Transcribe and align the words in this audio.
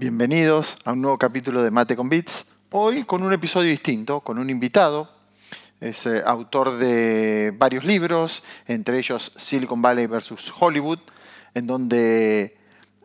Bienvenidos 0.00 0.78
a 0.86 0.92
un 0.92 1.02
nuevo 1.02 1.18
capítulo 1.18 1.62
de 1.62 1.70
Mate 1.70 1.94
con 1.94 2.08
Bits. 2.08 2.46
Hoy 2.70 3.04
con 3.04 3.22
un 3.22 3.34
episodio 3.34 3.68
distinto, 3.68 4.22
con 4.22 4.38
un 4.38 4.48
invitado. 4.48 5.10
Es 5.78 6.06
eh, 6.06 6.22
autor 6.24 6.78
de 6.78 7.52
varios 7.58 7.84
libros, 7.84 8.42
entre 8.66 8.98
ellos 8.98 9.30
Silicon 9.36 9.82
Valley 9.82 10.06
versus 10.06 10.50
Hollywood, 10.58 11.00
en 11.52 11.66
donde 11.66 12.56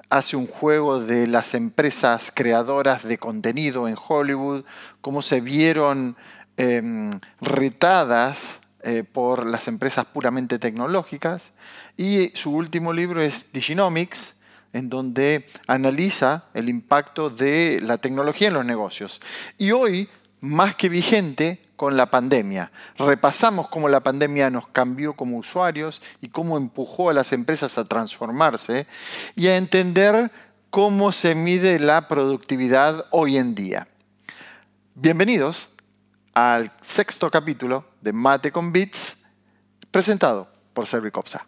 hace 0.10 0.38
un 0.38 0.47
juego 0.47 1.02
de 1.02 1.28
las 1.28 1.54
empresas 1.54 2.31
creadoras 2.34 3.04
de 3.04 3.18
contenido 3.18 3.89
en 3.89 3.98
Hollywood, 4.02 4.64
cómo 5.02 5.21
se 5.21 5.41
vieron 5.41 6.16
em, 6.55 7.12
retadas 7.41 8.62
eh, 8.84 9.04
por 9.04 9.46
las 9.46 9.68
empresas 9.68 10.05
puramente 10.05 10.59
tecnológicas. 10.59 11.52
Y 11.98 12.30
su 12.36 12.55
último 12.55 12.93
libro 12.93 13.21
es 13.21 13.52
Diginomics, 13.52 14.34
en 14.76 14.89
donde 14.89 15.48
analiza 15.68 16.44
el 16.54 16.68
impacto 16.68 17.30
de 17.30 17.80
la 17.82 17.98
tecnología 17.98 18.49
en 18.49 18.55
los 18.55 18.66
negocios. 18.66 19.22
Y 19.58 19.72
hoy, 19.72 20.09
más 20.41 20.76
que 20.76 20.90
vigente, 20.90 21.62
con 21.77 21.95
la 21.95 22.12
pandemia. 22.12 22.72
Repasamos 22.98 23.70
cómo 23.70 23.88
la 23.88 24.02
pandemia 24.02 24.49
nos 24.49 24.68
cambió 24.68 25.13
como 25.13 25.38
usuarios 25.38 26.02
y 26.22 26.27
cómo 26.27 26.58
empujó 26.58 27.09
a 27.09 27.13
las 27.13 27.32
empresas 27.32 27.77
a 27.77 27.85
transformarse 27.85 28.85
y 29.38 29.48
a 29.48 29.55
entender 29.55 30.30
cómo 30.70 31.13
se 31.13 31.35
mide 31.35 31.80
la 31.80 32.10
productividad 32.10 33.05
hoy 33.12 33.38
en 33.38 33.55
día. 33.55 33.88
Bienvenidos 34.94 35.70
al 36.34 36.73
sexto 36.82 37.32
capítulo 37.32 37.85
de 38.02 38.12
Mate 38.12 38.52
con 38.52 38.73
Bits, 38.73 39.23
presentado 39.90 40.49
por 40.73 40.85
Servicopsa. 40.85 41.46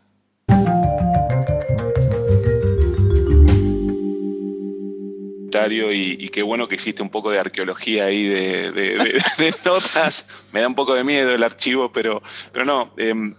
Y, 5.92 6.30
qué 6.30 6.44
bueno 6.44 6.68
que 6.68 6.76
existe 6.76 7.02
un 7.02 7.10
poco 7.10 7.32
de 7.32 7.40
arqueología 7.40 8.06
ahí 8.06 8.24
de, 8.28 9.56
notas. 9.66 10.44
Me 10.52 10.62
da 10.62 10.68
un 10.68 10.76
poco 10.76 10.94
de 10.94 11.04
miedo 11.04 11.34
el 11.34 11.44
archivo, 11.44 11.92
pero, 11.92 12.22
pero 12.52 12.66
no. 12.66 12.94
Em, 12.98 13.34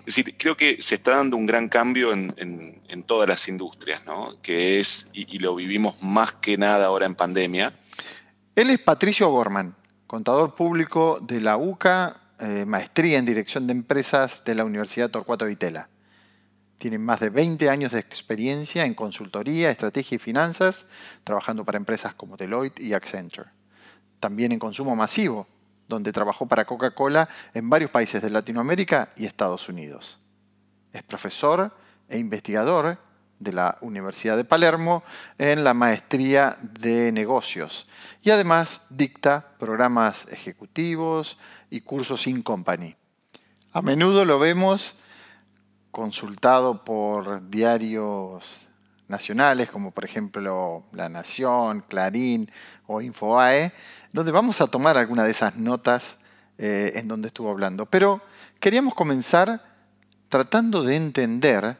es 0.00 0.16
decir, 0.16 0.34
creo 0.36 0.56
que 0.56 0.82
se 0.82 0.96
está 0.96 1.16
dando 1.16 1.36
un 1.38 1.46
gran 1.46 1.68
cambio 1.68 2.12
en, 2.12 2.74
todas 3.06 3.28
las 3.28 3.48
industrias, 3.48 4.04
¿no? 4.06 4.40
Que 4.42 4.80
es, 4.80 5.10
y, 5.12 5.38
lo 5.38 5.54
vivimos 5.54 6.02
más 6.02 6.32
que 6.32 6.56
nada 6.56 6.86
ahora 6.86 7.06
en 7.06 7.14
pandemia. 7.14 7.72
Él 8.54 8.70
es 8.70 8.78
Patricio 8.78 9.28
Gorman, 9.30 9.74
contador 10.06 10.54
público 10.54 11.18
de 11.20 11.40
la 11.40 11.56
UCA, 11.56 12.20
eh, 12.38 12.64
maestría 12.66 13.18
en 13.18 13.24
dirección 13.24 13.66
de 13.66 13.72
empresas 13.72 14.44
de 14.44 14.54
la 14.54 14.64
Universidad 14.64 15.10
Torcuato 15.10 15.46
Vitela. 15.46 15.88
Tiene 16.78 16.98
más 16.98 17.20
de 17.20 17.30
20 17.30 17.70
años 17.70 17.92
de 17.92 18.00
experiencia 18.00 18.84
en 18.84 18.94
consultoría, 18.94 19.70
estrategia 19.70 20.16
y 20.16 20.18
finanzas, 20.18 20.86
trabajando 21.22 21.64
para 21.64 21.78
empresas 21.78 22.14
como 22.14 22.36
Deloitte 22.36 22.80
y 22.80 22.92
Accenture. 22.92 23.50
También 24.20 24.52
en 24.52 24.58
consumo 24.58 24.94
masivo, 24.96 25.46
donde 25.88 26.12
trabajó 26.12 26.46
para 26.46 26.64
Coca-Cola 26.64 27.28
en 27.52 27.70
varios 27.70 27.90
países 27.90 28.22
de 28.22 28.30
Latinoamérica 28.30 29.10
y 29.16 29.26
Estados 29.26 29.68
Unidos. 29.68 30.18
Es 30.92 31.02
profesor 31.02 31.74
e 32.08 32.18
investigador 32.18 32.98
de 33.38 33.52
la 33.52 33.78
Universidad 33.80 34.36
de 34.36 34.44
Palermo 34.44 35.02
en 35.38 35.64
la 35.64 35.74
maestría 35.74 36.56
de 36.60 37.12
negocios 37.12 37.88
y 38.22 38.30
además 38.30 38.86
dicta 38.90 39.54
programas 39.58 40.28
ejecutivos 40.30 41.36
y 41.70 41.80
cursos 41.80 42.26
in 42.26 42.42
company. 42.42 42.96
A 43.72 43.82
menudo 43.82 44.24
lo 44.24 44.38
vemos 44.38 45.00
consultado 45.94 46.84
por 46.84 47.48
diarios 47.48 48.62
nacionales 49.06 49.70
como 49.70 49.92
por 49.92 50.04
ejemplo 50.04 50.84
La 50.92 51.08
Nación, 51.08 51.84
Clarín 51.88 52.50
o 52.88 53.00
Infoae, 53.00 53.72
donde 54.12 54.32
vamos 54.32 54.60
a 54.60 54.66
tomar 54.66 54.98
alguna 54.98 55.22
de 55.22 55.30
esas 55.30 55.54
notas 55.54 56.18
eh, 56.58 56.94
en 56.96 57.06
donde 57.06 57.28
estuvo 57.28 57.48
hablando. 57.48 57.86
Pero 57.86 58.20
queríamos 58.58 58.94
comenzar 58.94 59.62
tratando 60.28 60.82
de 60.82 60.96
entender 60.96 61.78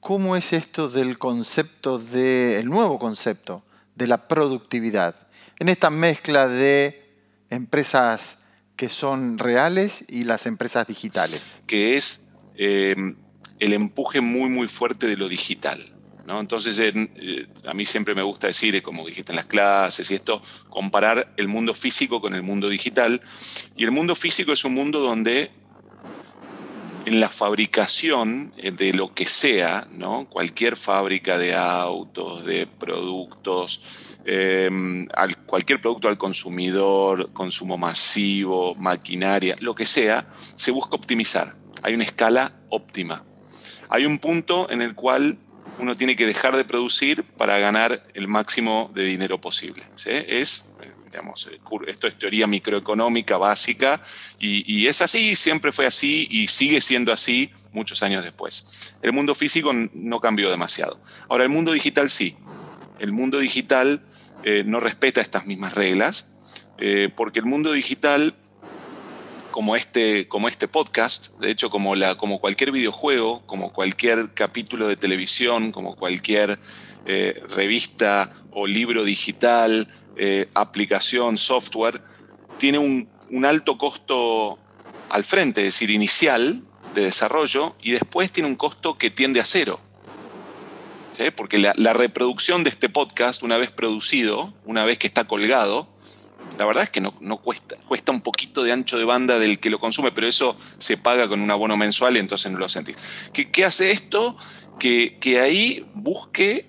cómo 0.00 0.36
es 0.36 0.52
esto 0.52 0.90
del 0.90 1.16
concepto 1.16 1.98
del 1.98 2.66
nuevo 2.66 2.98
concepto 2.98 3.64
de 3.94 4.08
la 4.08 4.28
productividad, 4.28 5.16
en 5.58 5.70
esta 5.70 5.88
mezcla 5.88 6.48
de 6.48 7.16
empresas 7.48 8.40
que 8.76 8.90
son 8.90 9.38
reales 9.38 10.04
y 10.06 10.24
las 10.24 10.44
empresas 10.44 10.86
digitales. 10.86 11.56
Que 11.66 11.96
es 11.96 12.26
eh, 12.56 13.16
el 13.60 13.72
empuje 13.72 14.20
muy, 14.20 14.48
muy 14.48 14.68
fuerte 14.68 15.06
de 15.06 15.16
lo 15.16 15.28
digital. 15.28 15.84
¿no? 16.28 16.40
Entonces, 16.40 16.78
eh, 16.78 17.46
a 17.66 17.72
mí 17.72 17.86
siempre 17.86 18.14
me 18.14 18.22
gusta 18.22 18.48
decir, 18.48 18.76
eh, 18.76 18.82
como 18.82 19.06
dijiste 19.06 19.32
en 19.32 19.36
las 19.36 19.46
clases 19.46 20.10
y 20.10 20.14
esto, 20.14 20.42
comparar 20.68 21.32
el 21.38 21.48
mundo 21.48 21.74
físico 21.74 22.20
con 22.20 22.34
el 22.34 22.42
mundo 22.42 22.68
digital. 22.68 23.22
Y 23.76 23.84
el 23.84 23.90
mundo 23.90 24.14
físico 24.14 24.52
es 24.52 24.62
un 24.66 24.74
mundo 24.74 25.00
donde 25.00 25.50
en 27.06 27.20
la 27.20 27.30
fabricación 27.30 28.52
eh, 28.58 28.72
de 28.72 28.92
lo 28.92 29.14
que 29.14 29.24
sea, 29.24 29.88
¿no? 29.90 30.26
cualquier 30.26 30.76
fábrica 30.76 31.38
de 31.38 31.54
autos, 31.54 32.44
de 32.44 32.66
productos, 32.66 33.82
cualquier 35.46 35.80
producto 35.80 36.08
al 36.08 36.18
consumidor, 36.18 37.32
consumo 37.32 37.78
masivo, 37.78 38.74
maquinaria, 38.74 39.56
lo 39.60 39.74
que 39.74 39.86
sea, 39.86 40.28
se 40.56 40.70
busca 40.70 40.96
optimizar. 40.96 41.56
Hay 41.82 41.94
una 41.94 42.04
escala 42.04 42.52
óptima 42.68 43.24
hay 43.88 44.06
un 44.06 44.18
punto 44.18 44.70
en 44.70 44.82
el 44.82 44.94
cual 44.94 45.38
uno 45.78 45.94
tiene 45.94 46.16
que 46.16 46.26
dejar 46.26 46.56
de 46.56 46.64
producir 46.64 47.24
para 47.36 47.58
ganar 47.58 48.02
el 48.14 48.28
máximo 48.28 48.90
de 48.94 49.04
dinero 49.04 49.40
posible. 49.40 49.84
Es, 50.04 50.66
digamos, 51.04 51.48
eh, 51.50 51.60
esto 51.86 52.06
es 52.06 52.18
teoría 52.18 52.46
microeconómica 52.46 53.36
básica 53.38 54.00
y, 54.38 54.86
es 54.86 55.02
así, 55.02 55.36
siempre 55.36 55.72
fue 55.72 55.86
así 55.86 56.26
y 56.30 56.48
sigue 56.48 56.80
siendo 56.80 57.12
así 57.12 57.50
muchos 57.72 58.02
años 58.02 58.24
después. 58.24 58.96
El 59.02 59.12
mundo 59.12 59.34
físico 59.34 59.72
no 59.72 60.20
cambió 60.20 60.50
demasiado. 60.50 61.00
Ahora, 61.28 61.44
el 61.44 61.50
mundo 61.50 61.72
digital 61.72 62.10
sí. 62.10 62.36
El 62.98 63.12
mundo 63.12 63.38
digital 63.38 64.02
eh, 64.42 64.64
no 64.66 64.80
respeta 64.80 65.20
estas 65.20 65.46
mismas 65.46 65.74
reglas 65.74 66.30
eh, 66.78 67.10
porque 67.14 67.40
el 67.40 67.44
mundo 67.44 67.72
digital 67.72 68.34
como 69.50 69.76
este, 69.76 70.28
como 70.28 70.48
este 70.48 70.68
podcast, 70.68 71.38
de 71.38 71.50
hecho 71.50 71.70
como, 71.70 71.94
la, 71.96 72.16
como 72.16 72.40
cualquier 72.40 72.70
videojuego, 72.70 73.42
como 73.46 73.72
cualquier 73.72 74.30
capítulo 74.34 74.88
de 74.88 74.96
televisión, 74.96 75.72
como 75.72 75.96
cualquier 75.96 76.58
eh, 77.06 77.42
revista 77.48 78.30
o 78.50 78.66
libro 78.66 79.04
digital, 79.04 79.88
eh, 80.16 80.46
aplicación, 80.54 81.38
software, 81.38 82.02
tiene 82.58 82.78
un, 82.78 83.08
alto 83.44 83.78
costo 83.78 84.58
al 85.10 85.24
frente, 85.24 85.62
es 85.62 85.74
decir, 85.74 85.90
inicial 85.90 86.62
de 86.94 87.04
desarrollo, 87.04 87.76
y 87.82 87.92
después 87.92 88.32
tiene 88.32 88.48
un 88.48 88.56
costo 88.56 88.98
que 88.98 89.10
tiende 89.10 89.40
a 89.40 89.44
cero. 89.44 89.80
Porque 91.34 91.58
la, 91.58 91.72
la 91.76 91.94
reproducción 91.94 92.62
de 92.62 92.70
este 92.70 92.88
podcast, 92.88 93.42
una 93.42 93.58
vez 93.58 93.72
producido, 93.72 94.54
una 94.64 94.84
vez 94.84 94.98
que 94.98 95.08
está 95.08 95.26
colgado, 95.26 95.88
la 96.56 96.64
verdad 96.64 96.84
es 96.84 96.90
que 96.90 97.00
no, 97.00 97.12
cuesta, 97.38 97.76
cuesta 97.86 98.12
un 98.12 98.20
poquito 98.20 98.62
de 98.62 98.72
ancho 98.72 98.98
de 98.98 99.04
banda 99.04 99.38
del 99.38 99.58
que 99.60 99.70
lo 99.70 99.78
consume, 99.78 100.12
pero 100.12 100.26
eso 100.26 100.56
se 100.78 100.96
paga 100.96 101.28
con 101.28 101.40
un 101.40 101.50
abono 101.50 101.76
mensual 101.76 102.16
y 102.16 102.20
entonces 102.20 102.50
no 102.50 102.58
lo 102.58 102.68
sentís. 102.68 102.96
¿Qué, 103.32 103.64
hace 103.64 103.90
esto? 103.90 104.36
Que, 104.78 105.40
ahí 105.40 105.86
busque 105.94 106.68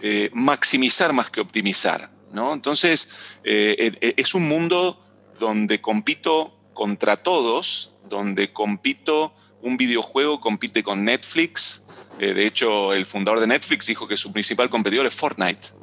eh, 0.00 0.30
maximizar 0.32 1.12
más 1.12 1.30
que 1.30 1.40
optimizar. 1.40 2.10
¿no? 2.32 2.54
Entonces, 2.54 3.38
eh, 3.44 3.92
e, 4.00 4.14
es 4.16 4.34
un 4.34 4.48
mundo 4.48 5.02
donde 5.38 5.80
compito 5.80 6.58
contra 6.72 7.16
todos, 7.16 7.96
donde 8.08 8.52
compito, 8.52 9.34
un 9.60 9.76
videojuego 9.76 10.40
compite 10.40 10.82
con 10.82 11.04
Netflix. 11.04 11.86
Eh, 12.18 12.34
de 12.34 12.46
hecho, 12.46 12.92
el 12.94 13.04
fundador 13.06 13.40
de 13.40 13.46
Netflix 13.46 13.86
dijo 13.86 14.08
que 14.08 14.16
su 14.16 14.32
principal 14.32 14.70
competidor 14.70 15.06
es 15.06 15.14
Fortnite 15.14 15.81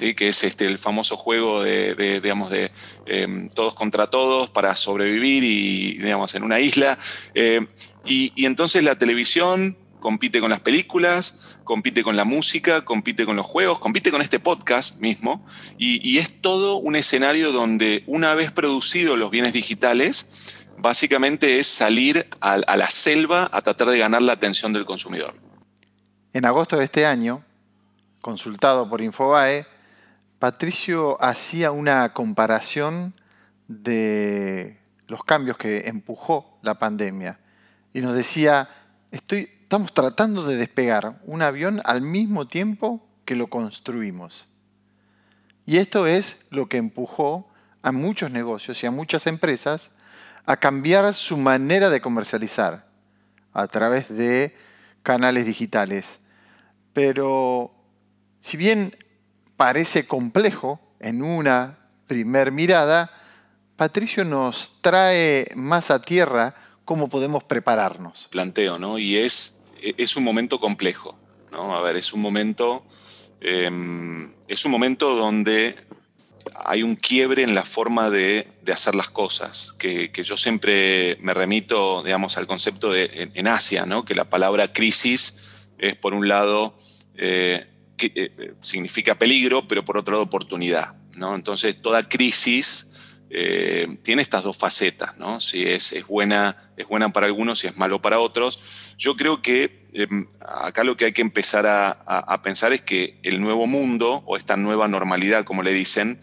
que 0.00 0.28
es 0.28 0.44
este, 0.44 0.66
el 0.66 0.78
famoso 0.78 1.16
juego 1.16 1.62
de, 1.62 2.20
digamos, 2.20 2.50
de 2.50 2.70
em, 3.06 3.48
todos 3.50 3.74
contra 3.74 4.08
todos 4.08 4.50
para 4.50 4.74
sobrevivir 4.76 5.44
y, 5.44 5.98
digamos, 5.98 6.34
en 6.34 6.42
una 6.42 6.60
isla. 6.60 6.98
Eh, 7.34 7.66
y, 8.04 8.46
entonces 8.46 8.82
la 8.82 8.96
televisión 8.96 9.76
compite 10.00 10.40
con 10.40 10.50
las 10.50 10.60
películas, 10.60 11.58
compite 11.64 12.02
con 12.02 12.16
la 12.16 12.24
música, 12.24 12.84
compite 12.84 13.26
con 13.26 13.36
los 13.36 13.46
juegos, 13.46 13.78
compite 13.78 14.10
con 14.10 14.22
este 14.22 14.40
podcast 14.40 14.98
mismo, 15.00 15.44
y, 15.76 16.18
es 16.18 16.40
todo 16.40 16.76
un 16.76 16.96
escenario 16.96 17.52
donde 17.52 18.02
una 18.06 18.34
vez 18.34 18.50
producidos 18.52 19.18
los 19.18 19.30
bienes 19.30 19.52
digitales, 19.52 20.66
básicamente 20.78 21.58
es 21.58 21.66
salir 21.66 22.26
a, 22.40 22.54
a 22.54 22.76
la 22.76 22.88
selva 22.88 23.50
a 23.52 23.60
tratar 23.60 23.90
de 23.90 23.98
ganar 23.98 24.22
la 24.22 24.32
atención 24.32 24.72
del 24.72 24.86
consumidor. 24.86 25.34
En 26.32 26.46
agosto 26.46 26.78
de 26.78 26.84
este 26.84 27.04
año, 27.04 27.44
consultado 28.20 28.88
por 28.88 29.02
Infobae, 29.02 29.66
Patricio 30.40 31.22
hacía 31.22 31.70
una 31.70 32.14
comparación 32.14 33.12
de 33.68 34.80
los 35.06 35.22
cambios 35.22 35.58
que 35.58 35.86
empujó 35.86 36.58
la 36.62 36.78
pandemia 36.78 37.38
y 37.92 38.00
nos 38.00 38.14
decía, 38.14 38.70
estamos 39.10 39.92
tratando 39.92 40.42
de 40.46 40.56
despegar 40.56 41.20
un 41.26 41.42
avión 41.42 41.82
al 41.84 42.00
mismo 42.00 42.48
tiempo 42.48 43.06
que 43.26 43.36
lo 43.36 43.48
construimos. 43.48 44.48
Y 45.66 45.76
esto 45.76 46.06
es 46.06 46.46
lo 46.48 46.70
que 46.70 46.78
empujó 46.78 47.50
a 47.82 47.92
muchos 47.92 48.30
negocios 48.30 48.82
y 48.82 48.86
a 48.86 48.90
muchas 48.90 49.26
empresas 49.26 49.90
a 50.46 50.56
cambiar 50.56 51.12
su 51.12 51.36
manera 51.36 51.90
de 51.90 52.00
comercializar 52.00 52.86
a 53.52 53.68
través 53.68 54.08
de 54.08 54.56
canales 55.02 55.44
digitales. 55.44 56.18
Pero 56.94 57.74
si 58.40 58.56
bien 58.56 58.96
parece 59.60 60.06
complejo 60.06 60.80
en 61.00 61.20
una 61.22 61.76
primer 62.06 62.50
mirada, 62.50 63.10
Patricio 63.76 64.24
nos 64.24 64.80
trae 64.80 65.48
más 65.54 65.90
a 65.90 66.00
tierra 66.00 66.54
cómo 66.86 67.10
podemos 67.10 67.44
prepararnos. 67.44 68.26
Planteo, 68.30 68.78
¿no? 68.78 68.98
Y 68.98 69.18
es, 69.18 69.60
es 69.82 70.16
un 70.16 70.24
momento 70.24 70.58
complejo, 70.58 71.14
¿no? 71.52 71.76
A 71.76 71.82
ver, 71.82 71.96
es 71.96 72.14
un 72.14 72.22
momento, 72.22 72.86
em, 73.42 74.32
es 74.48 74.64
un 74.64 74.70
momento 74.70 75.14
donde 75.14 75.76
hay 76.64 76.82
un 76.82 76.96
quiebre 76.96 77.42
en 77.42 77.54
la 77.54 77.66
forma 77.66 78.08
de, 78.08 78.48
hacer 78.72 78.94
las 78.94 79.10
cosas, 79.10 79.72
que, 79.78 80.10
yo 80.24 80.38
siempre 80.38 81.18
me 81.20 81.34
remito, 81.34 82.02
digamos, 82.02 82.38
al 82.38 82.46
concepto 82.46 82.92
de 82.92 83.30
en, 83.34 83.46
Asia, 83.46 83.84
¿no? 83.84 84.06
que 84.06 84.14
la 84.14 84.24
palabra 84.24 84.72
crisis 84.72 85.36
es, 85.76 85.96
por 85.96 86.14
un 86.14 86.28
lado, 86.28 86.74
eh, 87.18 87.66
eh, 88.02 88.54
significa 88.60 89.16
peligro, 89.16 89.66
pero 89.68 89.84
por 89.84 89.96
otro 89.96 90.12
lado, 90.12 90.24
oportunidad. 90.24 90.94
¿no? 91.14 91.34
Entonces, 91.34 91.80
toda 91.80 92.08
crisis 92.08 92.90
eh, 93.32 93.86
tiene 94.02 94.22
estas 94.22 94.42
dos 94.42 94.56
facetas, 94.56 95.16
¿no? 95.16 95.40
Si 95.40 95.62
es, 95.62 95.92
es, 95.92 96.04
buena, 96.04 96.72
es 96.76 96.88
buena 96.88 97.12
para 97.12 97.26
algunos 97.26 97.62
y 97.62 97.68
es 97.68 97.76
malo 97.76 98.02
para 98.02 98.18
otros. 98.18 98.94
Yo 98.98 99.14
creo 99.14 99.40
que 99.40 99.86
em, 99.92 100.26
acá 100.40 100.82
lo 100.82 100.96
que 100.96 101.04
hay 101.04 101.12
que 101.12 101.22
empezar 101.22 101.64
a, 101.64 102.42
pensar 102.42 102.72
es 102.72 102.82
que 102.82 103.20
el 103.22 103.40
nuevo 103.40 103.68
mundo, 103.68 104.24
o 104.26 104.36
esta 104.36 104.56
nueva 104.56 104.88
normalidad, 104.88 105.44
como 105.44 105.62
le 105.62 105.72
dicen, 105.72 106.18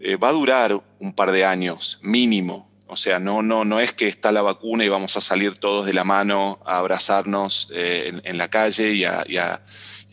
eh, 0.00 0.16
va 0.16 0.30
a 0.30 0.32
durar 0.32 0.82
un 0.98 1.12
par 1.12 1.30
de 1.30 1.44
años, 1.44 1.98
mínimo. 2.02 2.72
O 2.86 2.96
sea, 2.96 3.18
no, 3.18 3.42
no, 3.42 3.66
no 3.66 3.80
es 3.80 3.92
que 3.92 4.08
está 4.08 4.32
la 4.32 4.40
vacuna 4.40 4.82
y 4.84 4.88
vamos 4.88 5.18
a 5.18 5.20
salir 5.20 5.58
todos 5.58 5.84
de 5.84 5.92
la 5.92 6.04
mano 6.04 6.58
a 6.64 6.78
abrazarnos 6.78 7.70
en, 7.74 8.38
la 8.38 8.48
calle 8.48 9.06
a, 9.06 9.24
y 9.26 9.36
a 9.36 9.62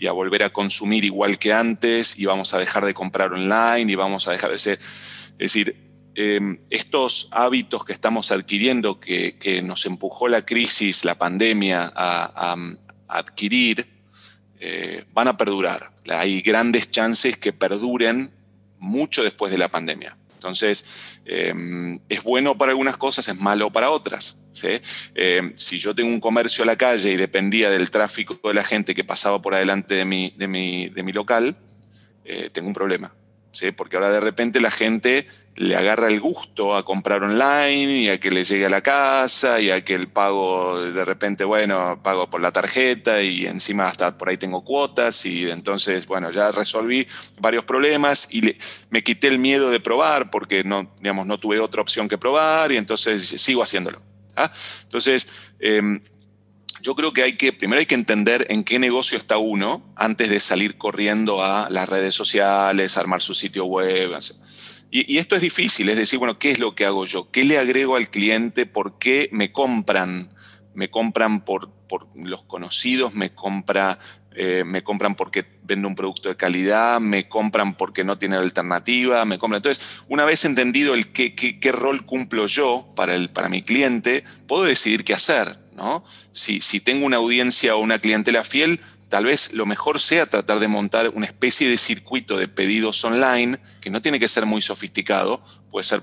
volver 0.10 0.44
a 0.44 0.52
consumir 0.52 1.06
igual 1.06 1.38
que 1.38 1.54
antes 1.54 2.18
y 2.18 2.26
vamos 2.26 2.54
a 2.54 2.58
dejar 2.58 2.86
de 2.86 2.94
comprar 2.96 3.32
online 3.32 3.92
y 3.92 3.96
vamos 3.96 4.28
a 4.28 4.32
dejar 4.32 4.52
de 4.52 4.58
ser... 4.58 4.80
Es 5.38 5.54
decir, 5.54 5.92
Em, 6.14 6.60
estos 6.70 7.30
hábitos 7.32 7.86
que 7.86 7.94
estamos 7.94 8.34
adquiriendo, 8.34 9.00
que, 9.00 9.62
nos 9.64 9.86
empujó 9.86 10.28
la 10.28 10.46
crisis, 10.46 11.06
la 11.06 11.16
pandemia 11.16 11.92
a, 11.96 12.56
adquirir, 13.08 13.88
eh, 14.60 15.06
van 15.14 15.30
a 15.30 15.38
perdurar. 15.38 15.92
Hay 16.10 16.42
grandes 16.42 16.92
chances 16.92 17.38
que 17.38 17.54
perduren 17.54 18.32
mucho 18.78 19.24
después 19.24 19.52
de 19.52 19.58
la 19.58 19.70
pandemia. 19.70 20.18
Entonces, 20.42 21.20
em, 21.24 22.00
es 22.10 22.24
bueno 22.24 22.58
para 22.58 22.72
algunas 22.72 22.98
cosas, 22.98 23.28
es 23.28 23.40
malo 23.40 23.72
para 23.72 23.92
otras. 23.92 24.40
Em, 25.14 25.54
si 25.56 25.78
yo 25.78 25.94
tengo 25.94 26.10
un 26.10 26.20
comercio 26.20 26.64
a 26.64 26.66
la 26.66 26.76
calle 26.76 27.12
y 27.12 27.16
dependía 27.16 27.70
del 27.70 27.92
tráfico 27.92 28.40
de 28.44 28.56
la 28.56 28.64
gente 28.64 28.96
que 28.96 29.04
pasaba 29.04 29.40
por 29.40 29.54
adelante 29.54 29.94
de 29.94 30.04
mi, 30.04 30.34
de 30.36 30.48
mi 31.04 31.12
local, 31.12 31.56
eh, 32.26 32.50
tengo 32.52 32.68
un 32.68 32.74
problema. 32.74 33.14
Porque 33.76 33.98
ahora 33.98 34.10
de 34.10 34.20
repente 34.20 34.60
la 34.60 34.72
gente 34.72 35.28
le 35.56 35.76
agarra 35.76 36.08
el 36.08 36.20
gusto 36.20 36.76
a 36.76 36.86
comprar 36.86 37.24
online 37.24 38.04
y 38.04 38.10
a 38.10 38.20
que 38.20 38.32
le 38.32 38.44
llegue 38.44 38.66
a 38.66 38.70
la 38.70 38.82
casa 38.82 39.60
y 39.60 39.70
a 39.70 39.84
que 39.84 39.94
el 39.94 40.08
pago 40.08 40.82
de 40.82 41.06
repente, 41.06 41.44
bueno, 41.44 42.00
pago 42.02 42.30
por 42.30 42.42
la 42.42 42.52
tarjeta 42.52 43.22
y 43.22 43.46
encima 43.46 43.88
hasta 43.88 44.18
por 44.18 44.30
ahí 44.30 44.38
tengo 44.38 44.64
cuotas 44.64 45.26
y 45.26 45.50
entonces, 45.50 46.08
bueno, 46.08 46.32
ya 46.32 46.52
resolví 46.52 47.06
varios 47.40 47.66
problemas 47.66 48.30
y 48.32 48.56
me 48.90 49.04
quité 49.04 49.28
el 49.28 49.40
miedo 49.40 49.70
de 49.70 49.80
probar 49.80 50.32
porque 50.32 50.64
no, 50.64 50.92
digamos, 51.00 51.28
no 51.28 51.38
tuve 51.38 51.60
otra 51.60 51.82
opción 51.82 52.08
que 52.08 52.18
probar 52.18 52.72
y 52.72 52.78
entonces 52.78 53.22
sigo 53.22 53.62
haciéndolo. 53.62 54.02
¿ah? 54.36 54.52
Entonces, 54.84 55.32
em, 55.60 56.02
yo 56.82 56.96
creo 56.96 57.14
que 57.14 57.24
hay 57.24 57.34
que, 57.34 57.54
primero 57.54 57.80
hay 57.80 57.86
que 57.86 57.96
entender 57.96 58.48
en 58.50 58.64
qué 58.64 58.80
negocio 58.80 59.18
está 59.18 59.38
uno 59.38 59.84
antes 59.96 60.30
de 60.30 60.40
salir 60.40 60.78
corriendo 60.78 61.44
a 61.44 61.70
las 61.70 61.88
redes 61.88 62.16
sociales, 62.16 62.98
armar 62.98 63.22
su 63.22 63.34
sitio 63.34 63.66
web. 63.66 64.18
Y, 64.90 65.18
esto 65.18 65.36
es 65.36 65.42
difícil, 65.42 65.90
es 65.90 65.98
decir, 65.98 66.20
bueno, 66.20 66.40
¿qué 66.40 66.52
es 66.52 66.60
lo 66.60 66.76
que 66.76 66.86
hago 66.86 67.06
yo? 67.06 67.30
¿Qué 67.32 67.44
le 67.44 67.58
agrego 67.58 67.96
al 67.96 68.10
cliente? 68.10 68.66
¿Por 68.66 68.98
qué 68.98 69.30
me 69.32 69.52
compran? 69.52 70.34
¿Me 70.74 70.90
compran 70.90 71.46
por, 71.46 71.72
por 71.88 72.08
los 72.16 72.44
conocidos? 72.44 73.14
¿Me, 73.14 73.34
compra, 73.34 74.00
eh, 74.36 74.64
¿Me 74.66 74.84
compran 74.84 75.16
porque 75.16 75.46
vendo 75.64 75.88
un 75.88 75.96
producto 75.96 76.30
de 76.30 76.36
calidad? 76.36 77.00
¿Me 77.00 77.30
compran 77.30 77.76
porque 77.76 78.04
no 78.04 78.18
tienen 78.18 78.40
alternativa? 78.40 79.24
¿Me 79.24 79.38
compran? 79.38 79.60
Entonces, 79.60 80.02
una 80.08 80.26
vez 80.26 80.44
entendido 80.46 80.94
el 80.94 81.12
qué, 81.12 81.36
qué, 81.36 81.60
qué 81.60 81.72
rol 81.72 82.06
cumplo 82.06 82.48
yo 82.48 82.92
para, 82.96 83.16
el, 83.16 83.30
para 83.30 83.50
mi 83.50 83.62
cliente, 83.62 84.24
puedo 84.48 84.64
decidir 84.64 85.06
qué 85.06 85.14
hacer. 85.14 85.62
Si, 86.32 86.80
tengo 86.80 87.06
una 87.06 87.18
audiencia 87.18 87.76
o 87.76 87.80
una 87.80 88.00
clientela 88.00 88.44
fiel, 88.44 88.80
tal 89.10 89.26
vez 89.26 89.54
lo 89.54 89.66
mejor 89.66 90.00
sea 90.00 90.26
tratar 90.26 90.60
de 90.60 90.68
montar 90.68 91.10
una 91.10 91.26
especie 91.26 91.68
de 91.70 91.78
circuito 91.78 92.38
de 92.38 92.48
pedidos 92.48 93.04
online 93.04 93.60
que 93.82 93.90
no 93.90 94.02
tiene 94.02 94.20
que 94.20 94.28
ser 94.28 94.46
muy 94.46 94.62
sofisticado, 94.62 95.42
puede 95.70 95.84
ser, 95.84 96.02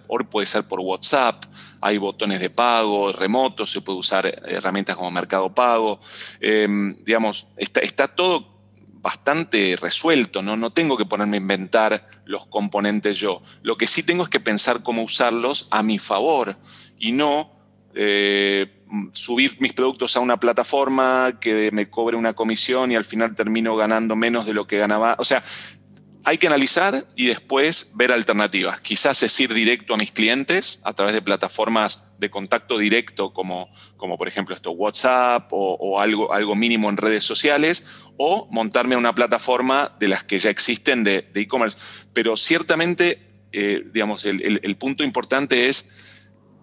por 0.69 0.80
WhatsApp, 0.80 1.44
hay 1.80 1.98
botones 1.98 2.40
de 2.40 2.50
pago 2.50 3.12
remotos, 3.12 3.70
se 3.70 3.80
puede 3.80 3.98
usar 3.98 4.26
herramientas 4.46 4.96
como 4.96 5.10
Mercado 5.10 5.54
Pago, 5.54 6.00
em, 6.40 6.96
digamos, 7.04 7.48
está, 7.56 7.81
está, 7.81 8.08
todo 8.08 8.58
bastante 9.00 9.76
resuelto, 9.81 10.42
¿no? 10.42 10.56
no 10.56 10.72
tengo 10.72 10.96
que 10.96 11.06
ponerme 11.06 11.36
a 11.36 11.40
inventar 11.40 12.08
los 12.24 12.46
componentes 12.46 13.19
yo, 13.19 13.42
lo 13.62 13.76
que 13.76 13.86
sí 13.86 14.02
tengo 14.02 14.24
es 14.24 14.28
que 14.28 14.40
pensar 14.40 14.82
cómo 14.82 15.02
usarlos 15.02 15.69
a 15.70 15.82
mi 15.82 15.98
favor 15.98 16.56
y 16.98 17.12
no 17.12 17.52
eh, 17.94 18.77
subir 19.12 19.56
mis 19.61 19.73
productos 19.73 20.17
a 20.17 20.20
una 20.20 20.38
plataforma 20.38 21.38
que 21.40 21.70
me 21.73 21.90
cobre 21.90 22.17
una 22.17 22.35
comisión 22.35 22.90
y 22.90 22.96
al 22.96 23.05
final 23.05 23.35
termino 23.35 23.76
ganando 23.76 24.17
menos 24.17 24.46
de 24.46 24.55
lo 24.55 24.67
que 24.67 24.79
ganaba. 24.79 25.17
O 25.19 25.25
sea, 25.25 25.43
hay 26.25 26.38
que 26.38 26.46
analizar 26.46 27.06
y 27.17 27.26
después 27.26 27.93
ver 27.94 28.12
alternativas. 28.12 28.81
Quizás 28.81 29.23
es 29.23 29.40
ir 29.40 29.55
directo 29.55 29.94
a 29.94 29.96
mis 29.96 30.12
clientes 30.12 30.81
a 30.85 30.93
través 30.93 31.14
de 31.14 31.23
plataformas 31.23 32.11
de 32.19 32.29
contacto 32.29 32.76
directo 32.76 33.32
como, 33.32 33.70
como 33.96 34.19
por 34.19 34.29
ejemplo 34.29 34.55
esto, 34.55 34.73
WhatsApp 34.73 35.49
o, 35.52 36.00
algo, 36.00 36.32
algo 36.32 36.55
mínimo 36.55 36.91
en 36.91 36.96
redes 36.96 37.25
sociales 37.25 37.87
o 38.17 38.49
montarme 38.50 38.94
a 38.94 38.99
una 38.99 39.14
plataforma 39.14 39.91
de 39.99 40.08
las 40.08 40.25
que 40.25 40.38
ya 40.38 40.50
existen 40.50 41.05
de 41.05 41.31
e-commerce. 41.34 41.79
Pero 42.12 42.37
ciertamente, 42.37 43.46
eh, 43.53 43.84
digamos, 43.93 44.24
el 44.24 44.77
punto 44.77 45.05
importante 45.05 45.69
es 45.69 45.89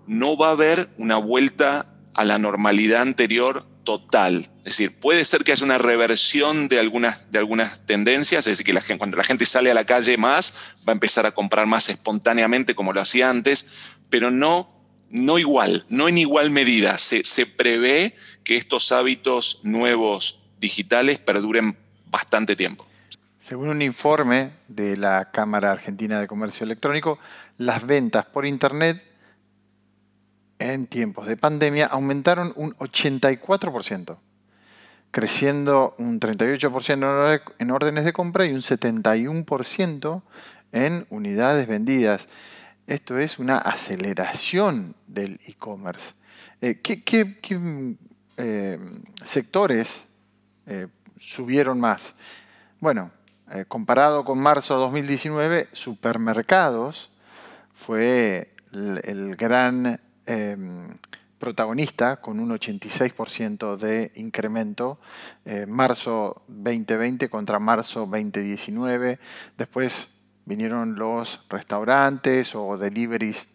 no 0.07 0.37
va 0.37 0.49
a 0.49 0.51
haber 0.51 0.89
una 0.97 1.17
vuelta 1.17 1.94
a 2.15 2.23
la 2.23 2.39
normalidad 2.39 3.01
anterior 3.01 3.65
total. 3.83 4.49
Es 4.59 4.77
decir, 4.77 4.99
puede 4.99 5.25
ser 5.25 5.43
que 5.43 5.51
haya 5.51 5.63
una 5.63 5.77
reversión 5.77 6.67
de 6.67 6.79
algunas, 6.79 7.31
de 7.31 7.37
algunas 7.39 7.85
tendencias, 7.85 8.47
es 8.47 8.53
decir, 8.53 8.65
que 8.65 8.73
la 8.73 8.81
gente, 8.81 8.97
cuando 8.97 9.17
la 9.17 9.23
gente 9.23 9.45
sale 9.45 9.69
a 9.69 9.75
la 9.75 9.85
calle 9.85 10.17
más, 10.17 10.73
va 10.87 10.91
a 10.91 10.93
empezar 10.93 11.25
a 11.25 11.33
comprar 11.33 11.67
más 11.67 11.89
espontáneamente 11.89 12.73
como 12.73 12.93
lo 12.93 13.01
hacía 13.01 13.29
antes, 13.29 13.79
pero 14.09 14.31
no, 14.31 14.69
no 15.11 15.37
igual, 15.37 15.85
no 15.89 16.07
en 16.07 16.17
igual 16.17 16.49
medida. 16.49 16.97
Se, 16.97 17.23
se 17.23 17.45
prevé 17.45 18.15
que 18.43 18.55
estos 18.55 18.91
hábitos 18.91 19.59
nuevos 19.63 20.41
digitales 20.59 21.19
perduren 21.19 21.77
bastante 22.07 22.55
tiempo. 22.55 22.87
Según 23.37 23.69
un 23.69 23.81
informe 23.83 24.53
de 24.67 24.97
la 24.97 25.29
Cámara 25.31 25.71
Argentina 25.71 26.19
de 26.19 26.27
Comercio 26.27 26.63
Electrónico, 26.63 27.19
las 27.57 27.85
ventas 27.85 28.25
por 28.25 28.45
Internet 28.45 29.03
en 30.59 30.87
tiempos 30.87 31.27
de 31.27 31.37
pandemia 31.37 31.87
aumentaron 31.87 32.53
un 32.55 32.75
84%, 32.75 34.17
creciendo 35.11 35.95
un 35.97 36.19
38% 36.19 37.41
en 37.59 37.71
órdenes 37.71 38.05
de 38.05 38.13
compra 38.13 38.45
y 38.45 38.53
un 38.53 38.61
71% 38.61 40.21
en 40.71 41.05
unidades 41.09 41.67
vendidas. 41.67 42.27
Esto 42.87 43.17
es 43.17 43.39
una 43.39 43.57
aceleración 43.57 44.95
del 45.07 45.39
e-commerce. 45.47 46.13
Eh, 46.61 46.79
¿Qué, 46.81 47.39
eh, 48.37 48.79
sectores 49.23 50.03
eh, 50.67 50.87
subieron 51.17 51.79
más? 51.79 52.15
Bueno, 52.79 53.11
comparado 53.67 54.25
con 54.25 54.39
marzo 54.39 54.73
de 54.73 54.79
2019, 54.81 55.69
supermercados 55.71 57.11
fue 57.73 58.53
el 58.71 59.35
gran 59.35 59.99
Em, 60.25 60.97
protagonista 61.37 62.21
con 62.21 62.39
un 62.39 62.49
86% 62.51 63.77
de 63.77 64.11
incremento, 64.15 64.99
eh, 65.43 65.65
marzo 65.67 66.43
2020 66.47 67.29
contra 67.29 67.59
marzo 67.59 68.07
2019. 68.07 69.19
Después 69.57 70.15
vinieron 70.45 70.95
los 70.95 71.45
restaurantes 71.49 72.55
o 72.55 72.77
deliveries 72.77 73.47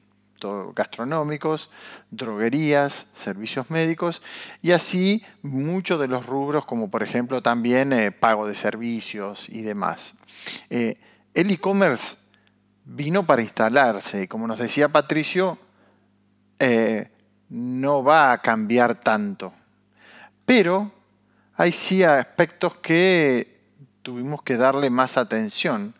gastronómicos, 0.75 1.71
droguerías, 2.11 3.09
servicios 3.15 3.71
médicos 3.71 4.23
y 4.63 4.71
así 4.71 5.23
muchos 5.43 6.01
de 6.01 6.09
los 6.09 6.25
rubros 6.25 6.65
como 6.65 6.91
por 6.91 7.03
ejemplo 7.03 7.43
también 7.43 7.93
eh, 7.93 8.11
pago 8.11 8.47
de 8.47 8.55
servicios 8.55 9.49
y 9.49 9.63
demás. 9.63 10.15
Eh, 10.71 10.97
el 11.35 11.51
e-commerce 11.51 12.17
vino 12.85 13.27
para 13.27 13.43
instalarse. 13.43 14.23
Y 14.23 14.29
como 14.29 14.47
nos 14.47 14.59
decía 14.59 14.89
Patricio, 14.89 15.59
eh, 16.61 17.09
no 17.49 18.05
va 18.05 18.33
a 18.33 18.43
cambiar 18.43 19.01
tanto. 19.01 19.53
Pero 20.45 20.93
hay 21.57 21.73
sí 21.73 22.03
aspectos 22.03 22.77
que 22.77 23.59
tuvimos 24.03 24.43
que 24.43 24.57
darle 24.57 24.91
más 24.91 25.17
atención, 25.17 25.95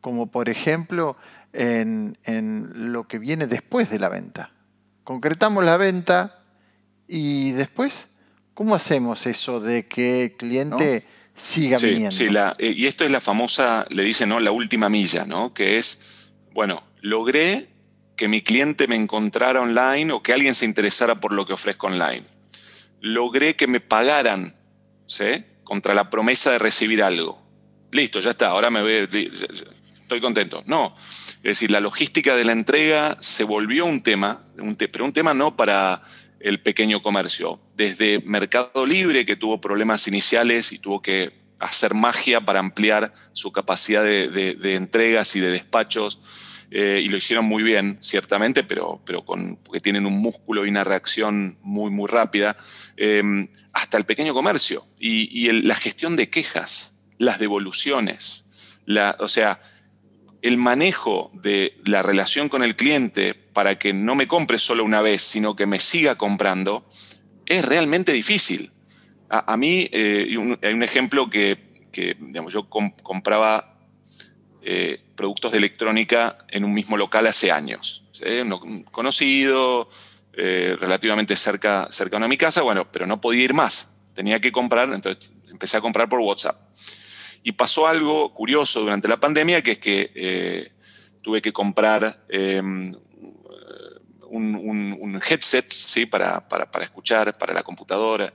como 0.00 0.30
por 0.30 0.48
ejemplo 0.48 1.16
en, 1.52 2.16
lo 2.74 3.08
que 3.08 3.18
viene 3.18 3.46
después 3.46 3.90
de 3.90 3.98
la 3.98 4.08
venta. 4.08 4.52
Concretamos 5.02 5.64
la 5.64 5.76
venta 5.78 6.42
y 7.08 7.52
después, 7.52 8.14
¿cómo 8.54 8.74
hacemos 8.74 9.26
eso 9.26 9.60
de 9.60 9.86
que 9.86 10.24
el 10.24 10.36
cliente 10.36 11.04
siga 11.34 11.78
viniendo? 11.78 12.12
Sí, 12.12 12.28
eh, 12.58 12.74
y 12.76 12.86
esto 12.86 13.04
es 13.04 13.10
la 13.10 13.20
famosa, 13.20 13.86
le 13.90 14.04
dicen, 14.04 14.28
¿no? 14.28 14.40
La 14.40 14.52
última 14.52 14.88
milla, 14.88 15.24
¿no? 15.24 15.54
Que 15.54 15.78
es, 15.78 16.28
bueno, 16.52 16.82
logré 17.00 17.71
que 18.22 18.28
mi 18.28 18.40
cliente 18.40 18.86
me 18.86 18.94
encontrara 18.94 19.60
online 19.60 20.12
o 20.12 20.22
que 20.22 20.32
alguien 20.32 20.54
se 20.54 20.64
interesara 20.64 21.18
por 21.18 21.32
lo 21.32 21.44
que 21.44 21.54
ofrezco 21.54 21.88
online. 21.88 22.22
Logré 23.00 23.56
que 23.56 23.66
me 23.66 23.80
pagaran, 23.80 24.54
¿sí? 25.08 25.44
Contra 25.64 25.92
la 25.92 26.08
promesa 26.08 26.52
de 26.52 26.60
recibir 26.60 27.02
algo. 27.02 27.42
Listo, 27.90 28.20
ya 28.20 28.30
está, 28.30 28.50
ahora 28.50 28.70
me 28.70 28.80
voy, 28.80 29.08
estoy 30.00 30.20
contento. 30.20 30.62
No, 30.66 30.94
es 30.98 31.42
decir, 31.42 31.72
la 31.72 31.80
logística 31.80 32.36
de 32.36 32.44
la 32.44 32.52
entrega 32.52 33.16
se 33.18 33.42
volvió 33.42 33.86
un 33.86 34.04
tema, 34.04 34.44
pero 34.92 35.04
un 35.04 35.12
tema 35.12 35.34
no 35.34 35.56
para 35.56 36.00
el 36.38 36.60
pequeño 36.60 37.02
comercio. 37.02 37.58
Desde 37.74 38.22
Mercado 38.24 38.86
Libre, 38.86 39.26
que 39.26 39.34
tuvo 39.34 39.60
problemas 39.60 40.06
iniciales 40.06 40.70
y 40.70 40.78
tuvo 40.78 41.02
que 41.02 41.32
hacer 41.58 41.94
magia 41.94 42.40
para 42.40 42.60
ampliar 42.60 43.12
su 43.32 43.50
capacidad 43.50 44.04
de, 44.04 44.74
entregas 44.76 45.34
y 45.34 45.40
de 45.40 45.50
despachos, 45.50 46.20
eh, 46.74 47.02
y 47.04 47.08
lo 47.08 47.18
hicieron 47.18 47.44
muy 47.44 47.62
bien, 47.62 47.98
ciertamente, 48.00 48.64
pero, 48.64 49.02
pero 49.04 49.26
con, 49.26 49.56
porque 49.56 49.80
tienen 49.80 50.06
un 50.06 50.14
músculo 50.14 50.64
y 50.64 50.70
una 50.70 50.84
reacción 50.84 51.58
muy, 51.60 51.90
muy 51.90 52.08
rápida, 52.08 52.56
eh, 52.96 53.22
hasta 53.74 53.98
el 53.98 54.04
pequeño 54.04 54.32
comercio 54.32 54.86
y, 54.98 55.52
la 55.52 55.74
gestión 55.74 56.16
de 56.16 56.30
quejas, 56.30 56.98
las 57.18 57.38
devoluciones. 57.38 58.46
O 59.18 59.28
sea, 59.28 59.60
el 60.40 60.56
manejo 60.56 61.30
de 61.34 61.78
la 61.84 62.00
relación 62.00 62.48
con 62.48 62.62
el 62.62 62.74
cliente 62.74 63.34
para 63.34 63.78
que 63.78 63.92
no 63.92 64.14
me 64.14 64.26
compre 64.26 64.56
solo 64.56 64.82
una 64.82 65.02
vez, 65.02 65.20
sino 65.20 65.54
que 65.54 65.66
me 65.66 65.78
siga 65.78 66.16
comprando, 66.16 66.86
es 67.44 67.66
realmente 67.66 68.12
difícil. 68.12 68.72
A, 69.28 69.58
mí 69.58 69.90
eh, 69.92 70.26
hay 70.62 70.72
un 70.72 70.82
ejemplo 70.82 71.28
que, 71.28 71.58
digamos, 71.92 72.54
yo 72.54 72.70
compraba 72.70 73.72
eh, 74.62 75.00
productos 75.22 75.52
de 75.52 75.58
electrónica 75.58 76.36
en 76.48 76.64
un 76.64 76.74
mismo 76.74 76.96
local 76.96 77.28
hace 77.28 77.52
años. 77.52 78.04
Un 78.26 78.82
conocido, 78.90 79.88
eh, 80.32 80.76
relativamente 80.80 81.36
cerca, 81.36 81.86
cerca 81.92 82.18
de 82.18 82.26
mi 82.26 82.36
casa, 82.36 82.62
bueno, 82.62 82.90
pero 82.90 83.06
no 83.06 83.20
podía 83.20 83.44
ir 83.44 83.54
más. 83.54 83.96
Tenía 84.14 84.40
que 84.40 84.50
comprar, 84.50 84.92
entonces 84.92 85.30
empecé 85.48 85.76
a 85.76 85.80
comprar 85.80 86.08
por 86.08 86.18
WhatsApp. 86.18 86.56
Y 87.44 87.52
pasó 87.52 87.86
algo 87.86 88.34
curioso 88.34 88.80
durante 88.80 89.06
la 89.06 89.20
pandemia, 89.20 89.62
que 89.62 89.70
es 89.70 89.78
que 89.78 90.10
eh, 90.12 90.72
tuve 91.22 91.40
que 91.40 91.52
comprar 91.52 92.24
em, 92.28 92.92
un, 94.22 95.20
headset 95.24 95.70
¿sí? 95.70 96.06
Para, 96.06 96.40
para, 96.40 96.82
escuchar, 96.82 97.32
para 97.38 97.54
la 97.54 97.62
computadora. 97.62 98.34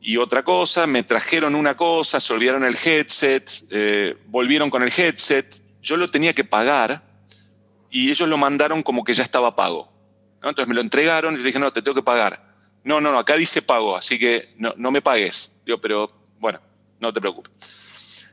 Y 0.00 0.16
otra 0.16 0.42
cosa, 0.42 0.88
me 0.88 1.04
trajeron 1.04 1.54
una 1.54 1.76
cosa, 1.76 2.18
se 2.18 2.32
olvidaron 2.32 2.64
el 2.64 2.76
headset, 2.76 3.48
eh, 3.70 4.16
volvieron 4.26 4.68
con 4.68 4.82
el 4.82 4.90
headset, 4.96 5.67
yo 5.88 5.96
lo 5.96 6.10
tenía 6.10 6.34
que 6.34 6.44
pagar 6.44 7.02
y 7.90 8.10
ellos 8.10 8.28
lo 8.28 8.36
mandaron 8.36 8.82
como 8.82 9.04
que 9.04 9.14
ya 9.14 9.22
estaba 9.22 9.56
pago. 9.56 9.88
Entonces 10.36 10.68
me 10.68 10.74
lo 10.74 10.82
entregaron 10.82 11.34
y 11.34 11.38
le 11.38 11.44
dije, 11.44 11.58
no, 11.58 11.72
te 11.72 11.80
tengo 11.80 11.94
que 11.94 12.02
pagar. 12.02 12.54
No, 12.84 13.00
no, 13.00 13.10
no, 13.10 13.18
acá 13.18 13.36
dice 13.36 13.62
pago, 13.62 13.96
así 13.96 14.18
que 14.18 14.54
no, 14.58 14.74
no 14.76 14.90
me 14.90 15.00
pagues. 15.00 15.60
Digo, 15.64 15.80
pero 15.80 16.12
bueno, 16.38 16.60
no 17.00 17.12
te 17.12 17.20
preocupes. 17.22 18.26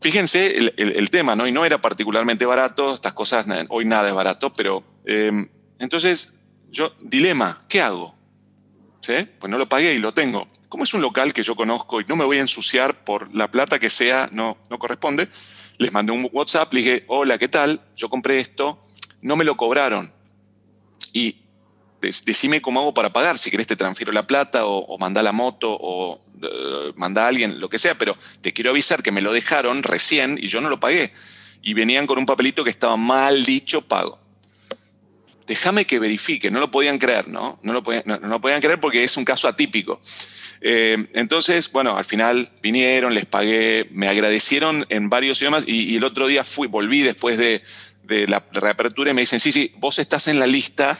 Fíjense 0.00 0.56
el, 0.76 1.10
tema, 1.10 1.34
¿no? 1.34 1.48
Y 1.48 1.52
no 1.52 1.64
era 1.64 1.82
particularmente 1.82 2.46
barato, 2.46 2.94
estas 2.94 3.14
cosas, 3.14 3.46
hoy 3.68 3.84
nada 3.84 4.08
es 4.08 4.14
barato, 4.14 4.52
pero 4.52 4.84
em, 5.04 5.48
entonces 5.80 6.38
yo, 6.70 6.94
dilema, 7.00 7.60
¿qué 7.68 7.80
hago? 7.80 8.14
¿Sí? 9.00 9.28
Pues 9.40 9.50
no 9.50 9.58
lo 9.58 9.68
pagué 9.68 9.94
y 9.94 9.98
lo 9.98 10.14
tengo. 10.14 10.46
Como 10.68 10.84
es 10.84 10.94
un 10.94 11.02
local 11.02 11.32
que 11.32 11.42
yo 11.42 11.56
conozco 11.56 12.00
y 12.00 12.04
no 12.04 12.14
me 12.14 12.24
voy 12.24 12.36
a 12.36 12.42
ensuciar 12.42 13.04
por 13.04 13.34
la 13.34 13.50
plata 13.50 13.80
que 13.80 13.90
sea, 13.90 14.28
no, 14.30 14.58
no 14.70 14.78
corresponde, 14.78 15.28
les 15.78 15.92
mandé 15.92 16.12
un 16.12 16.28
WhatsApp, 16.32 16.72
le 16.72 16.80
dije, 16.80 17.04
hola, 17.08 17.38
¿qué 17.38 17.48
tal? 17.48 17.80
Yo 17.96 18.08
compré 18.08 18.40
esto, 18.40 18.80
no 19.22 19.36
me 19.36 19.44
lo 19.44 19.56
cobraron. 19.56 20.12
Y 21.12 21.42
decime 22.00 22.60
cómo 22.60 22.80
hago 22.80 22.94
para 22.94 23.12
pagar, 23.12 23.38
si 23.38 23.50
querés 23.50 23.66
te 23.66 23.76
transfiero 23.76 24.12
la 24.12 24.26
plata 24.26 24.66
o, 24.66 24.78
o 24.78 24.98
manda 24.98 25.22
la 25.22 25.32
moto 25.32 25.76
o 25.80 26.20
manda 26.96 27.24
a 27.24 27.28
alguien, 27.28 27.60
lo 27.60 27.68
que 27.68 27.78
sea, 27.78 27.96
pero 27.96 28.16
te 28.40 28.52
quiero 28.52 28.70
avisar 28.70 29.02
que 29.02 29.12
me 29.12 29.22
lo 29.22 29.32
dejaron 29.32 29.82
recién 29.82 30.38
y 30.40 30.48
yo 30.48 30.60
no 30.60 30.68
lo 30.68 30.80
pagué. 30.80 31.12
Y 31.62 31.74
venían 31.74 32.06
con 32.06 32.18
un 32.18 32.26
papelito 32.26 32.62
que 32.62 32.70
estaba 32.70 32.96
mal 32.96 33.44
dicho 33.44 33.82
pago. 33.82 34.20
Déjame 35.46 35.84
que 35.84 35.98
verifique, 35.98 36.50
no 36.50 36.60
lo 36.60 36.70
podían 36.70 36.98
creer, 36.98 37.28
¿no? 37.28 37.58
No 37.62 37.72
lo 37.72 37.82
podían, 37.82 38.02
no, 38.06 38.40
podían 38.40 38.60
creer 38.60 38.80
porque 38.80 39.04
es 39.04 39.16
un 39.16 39.24
caso 39.24 39.46
atípico. 39.48 40.00
Eh, 40.60 41.06
entonces, 41.14 41.70
bueno, 41.70 41.96
al 41.96 42.04
final 42.04 42.50
vinieron, 42.62 43.14
les 43.14 43.26
pagué, 43.26 43.88
me 43.92 44.08
agradecieron 44.08 44.86
en 44.88 45.08
varios 45.08 45.40
idiomas 45.40 45.64
y, 45.66 45.96
el 45.96 46.04
otro 46.04 46.26
día 46.26 46.42
fui, 46.42 46.66
volví 46.66 47.02
después 47.02 47.38
de, 47.38 47.62
de 48.02 48.26
la 48.26 48.44
reapertura 48.52 49.10
y 49.10 49.14
me 49.14 49.22
dicen, 49.22 49.38
sí, 49.38 49.52
sí, 49.52 49.72
vos 49.76 49.98
estás 49.98 50.28
en 50.28 50.38
la 50.38 50.46
lista 50.46 50.98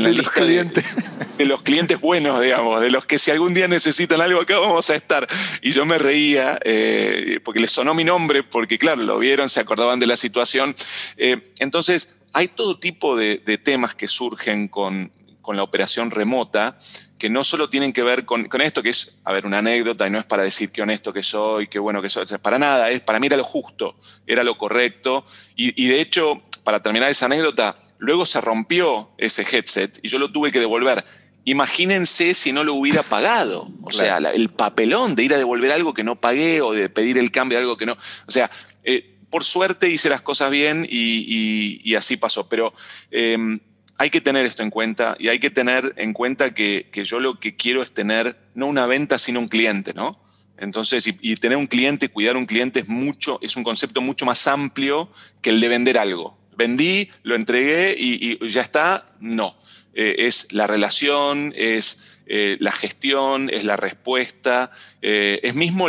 de 0.00 0.14
los 0.14 0.30
clientes. 0.30 0.84
De, 1.38 1.46
los 1.46 1.62
clientes 1.62 1.98
buenos, 1.98 2.40
digamos, 2.40 2.80
de 2.80 2.90
los 2.90 3.06
que 3.06 3.18
si 3.18 3.30
algún 3.30 3.54
día 3.54 3.66
necesitan 3.66 4.20
algo 4.20 4.40
acá 4.40 4.58
vamos 4.58 4.90
a 4.90 4.94
estar. 4.94 5.26
Y 5.62 5.72
yo 5.72 5.84
me 5.86 5.98
reía 5.98 6.60
eh, 6.62 7.40
porque 7.42 7.58
les 7.58 7.72
sonó 7.72 7.94
mi 7.94 8.04
nombre, 8.04 8.42
porque 8.42 8.78
claro, 8.78 9.02
lo 9.02 9.18
vieron, 9.18 9.48
se 9.48 9.58
acordaban 9.58 9.98
de 9.98 10.06
la 10.06 10.16
situación. 10.16 10.76
Eh, 11.16 11.52
entonces, 11.58 12.20
hay 12.32 12.48
todo 12.48 12.78
tipo 12.78 13.16
de, 13.16 13.38
temas 13.62 13.94
que 13.94 14.08
surgen 14.08 14.68
con, 14.68 15.12
con, 15.40 15.56
la 15.56 15.62
operación 15.62 16.10
remota 16.10 16.76
que 17.18 17.30
no 17.30 17.44
solo 17.44 17.68
tienen 17.68 17.92
que 17.92 18.02
ver 18.02 18.24
con, 18.24 18.46
con, 18.46 18.60
esto, 18.60 18.82
que 18.82 18.90
es, 18.90 19.20
a 19.24 19.32
ver, 19.32 19.46
una 19.46 19.58
anécdota 19.58 20.06
y 20.06 20.10
no 20.10 20.18
es 20.18 20.24
para 20.24 20.42
decir 20.42 20.72
qué 20.72 20.82
honesto 20.82 21.12
que 21.12 21.22
soy, 21.22 21.68
qué 21.68 21.78
bueno 21.78 22.02
que 22.02 22.10
soy, 22.10 22.26
para 22.40 22.58
nada, 22.58 22.90
es, 22.90 23.00
para 23.00 23.20
mí 23.20 23.26
era 23.26 23.36
lo 23.36 23.44
justo, 23.44 23.96
era 24.26 24.42
lo 24.42 24.58
correcto. 24.58 25.24
Y, 25.54 25.80
y 25.82 25.88
de 25.88 26.00
hecho, 26.00 26.42
para 26.64 26.82
terminar 26.82 27.10
esa 27.10 27.26
anécdota, 27.26 27.76
luego 27.98 28.26
se 28.26 28.40
rompió 28.40 29.10
ese 29.18 29.42
headset 29.42 29.98
y 30.02 30.08
yo 30.08 30.18
lo 30.18 30.32
tuve 30.32 30.52
que 30.52 30.60
devolver. 30.60 31.04
Imagínense 31.44 32.34
si 32.34 32.52
no 32.52 32.62
lo 32.62 32.74
hubiera 32.74 33.02
pagado. 33.02 33.68
O 33.82 33.92
sea, 33.92 34.18
el 34.18 34.50
papelón 34.50 35.14
de 35.14 35.24
ir 35.24 35.34
a 35.34 35.38
devolver 35.38 35.72
algo 35.72 35.94
que 35.94 36.04
no 36.04 36.20
pagué 36.20 36.60
o 36.60 36.72
de 36.72 36.88
pedir 36.88 37.18
el 37.18 37.30
cambio 37.30 37.58
de 37.58 37.62
algo 37.62 37.76
que 37.76 37.86
no. 37.86 37.96
O 38.26 38.30
sea, 38.30 38.50
eh, 38.84 39.18
por 39.32 39.42
suerte 39.42 39.88
hice 39.88 40.08
las 40.08 40.22
cosas 40.22 40.52
bien 40.52 40.86
y, 40.88 41.94
así 41.96 42.16
pasó. 42.16 42.48
Pero 42.48 42.72
em, 43.10 43.58
hay 43.98 44.10
que 44.10 44.20
tener 44.20 44.46
esto 44.46 44.62
en 44.62 44.70
cuenta 44.70 45.16
y 45.18 45.28
hay 45.28 45.40
que 45.40 45.50
tener 45.50 45.94
en 45.96 46.12
cuenta 46.12 46.54
que, 46.54 46.88
yo 47.04 47.18
lo 47.18 47.40
que 47.40 47.56
quiero 47.56 47.82
es 47.82 47.92
tener 47.92 48.36
no 48.54 48.66
una 48.66 48.86
venta, 48.86 49.18
sino 49.18 49.40
un 49.40 49.48
cliente, 49.48 49.94
¿no? 49.94 50.22
Entonces, 50.56 51.04
y, 51.06 51.34
tener 51.36 51.56
un 51.56 51.66
cliente, 51.66 52.08
cuidar 52.08 52.36
un 52.36 52.46
cliente 52.46 52.78
es 52.78 52.88
mucho, 52.88 53.40
es 53.42 53.56
un 53.56 53.64
concepto 53.64 54.00
mucho 54.00 54.24
más 54.24 54.46
amplio 54.46 55.10
que 55.40 55.50
el 55.50 55.60
de 55.60 55.68
vender 55.68 55.98
algo 55.98 56.38
vendí, 56.56 57.10
lo 57.22 57.34
entregué 57.34 57.94
y, 57.98 58.38
ya 58.48 58.60
está. 58.60 59.06
No. 59.20 59.56
Eh, 59.94 60.26
es 60.26 60.52
la 60.52 60.66
relación, 60.66 61.52
es 61.54 62.20
eh, 62.26 62.56
la 62.60 62.72
gestión, 62.72 63.50
es 63.52 63.64
la 63.64 63.76
respuesta, 63.76 64.70
eh, 65.02 65.40
es 65.42 65.54
mismo 65.54 65.88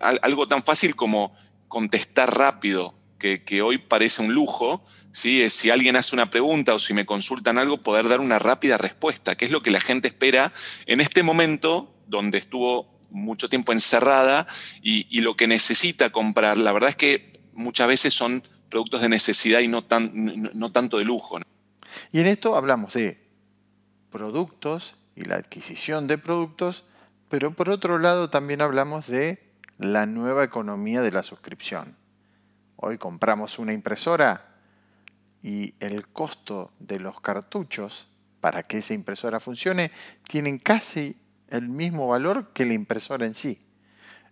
algo 0.00 0.48
tan 0.48 0.64
fácil 0.64 0.96
como 0.96 1.32
contestar 1.68 2.36
rápido, 2.36 2.94
que, 3.18 3.62
hoy 3.62 3.78
parece 3.78 4.22
un 4.22 4.32
lujo, 4.32 4.84
si 5.10 5.70
alguien 5.70 5.96
hace 5.96 6.14
una 6.14 6.30
pregunta 6.30 6.74
o 6.74 6.78
si 6.78 6.94
me 6.94 7.06
consultan 7.06 7.58
algo, 7.58 7.78
poder 7.78 8.08
dar 8.08 8.20
una 8.20 8.38
rápida 8.38 8.78
respuesta, 8.78 9.36
que 9.36 9.44
es 9.44 9.50
lo 9.50 9.62
que 9.62 9.70
la 9.70 9.80
gente 9.80 10.06
espera 10.08 10.52
en 10.86 11.00
este 11.00 11.22
momento 11.22 11.92
donde 12.06 12.38
estuvo 12.38 13.00
mucho 13.10 13.48
tiempo 13.48 13.72
encerrada 13.72 14.46
y, 14.82 15.06
y 15.10 15.22
lo 15.22 15.36
que 15.36 15.48
necesita 15.48 16.10
comprar. 16.10 16.58
La 16.58 16.72
verdad 16.72 16.90
es 16.90 16.96
que 16.96 17.40
muchas 17.52 17.88
veces 17.88 18.14
son 18.14 18.44
productos 18.68 19.00
de 19.00 19.08
necesidad 19.08 19.60
y 19.60 19.68
no, 19.68 19.82
tan, 19.82 20.12
no, 20.54 20.72
tanto 20.72 20.98
de 20.98 21.04
lujo. 21.04 21.38
Y 22.12 22.20
en 22.20 22.26
esto 22.26 22.56
hablamos 22.56 22.94
de 22.94 23.26
productos 24.10 24.96
y 25.14 25.22
la 25.22 25.36
adquisición 25.36 26.06
de 26.06 26.18
productos, 26.18 26.84
pero 27.28 27.54
por 27.54 27.70
otro 27.70 27.98
lado 27.98 28.30
también 28.30 28.60
hablamos 28.60 29.06
de 29.06 29.45
la 29.78 30.06
nueva 30.06 30.44
economía 30.44 31.02
de 31.02 31.12
la 31.12 31.22
suscripción. 31.22 31.96
Hoy 32.76 32.98
compramos 32.98 33.58
una 33.58 33.72
impresora 33.72 34.56
y 35.42 35.74
el 35.80 36.08
costo 36.08 36.72
de 36.78 36.98
los 36.98 37.20
cartuchos 37.20 38.08
para 38.40 38.62
que 38.62 38.78
esa 38.78 38.94
impresora 38.94 39.40
funcione 39.40 39.90
tienen 40.28 40.58
casi 40.58 41.18
el 41.48 41.68
mismo 41.68 42.08
valor 42.08 42.52
que 42.52 42.64
la 42.64 42.74
impresora 42.74 43.26
en 43.26 43.34
sí. 43.34 43.62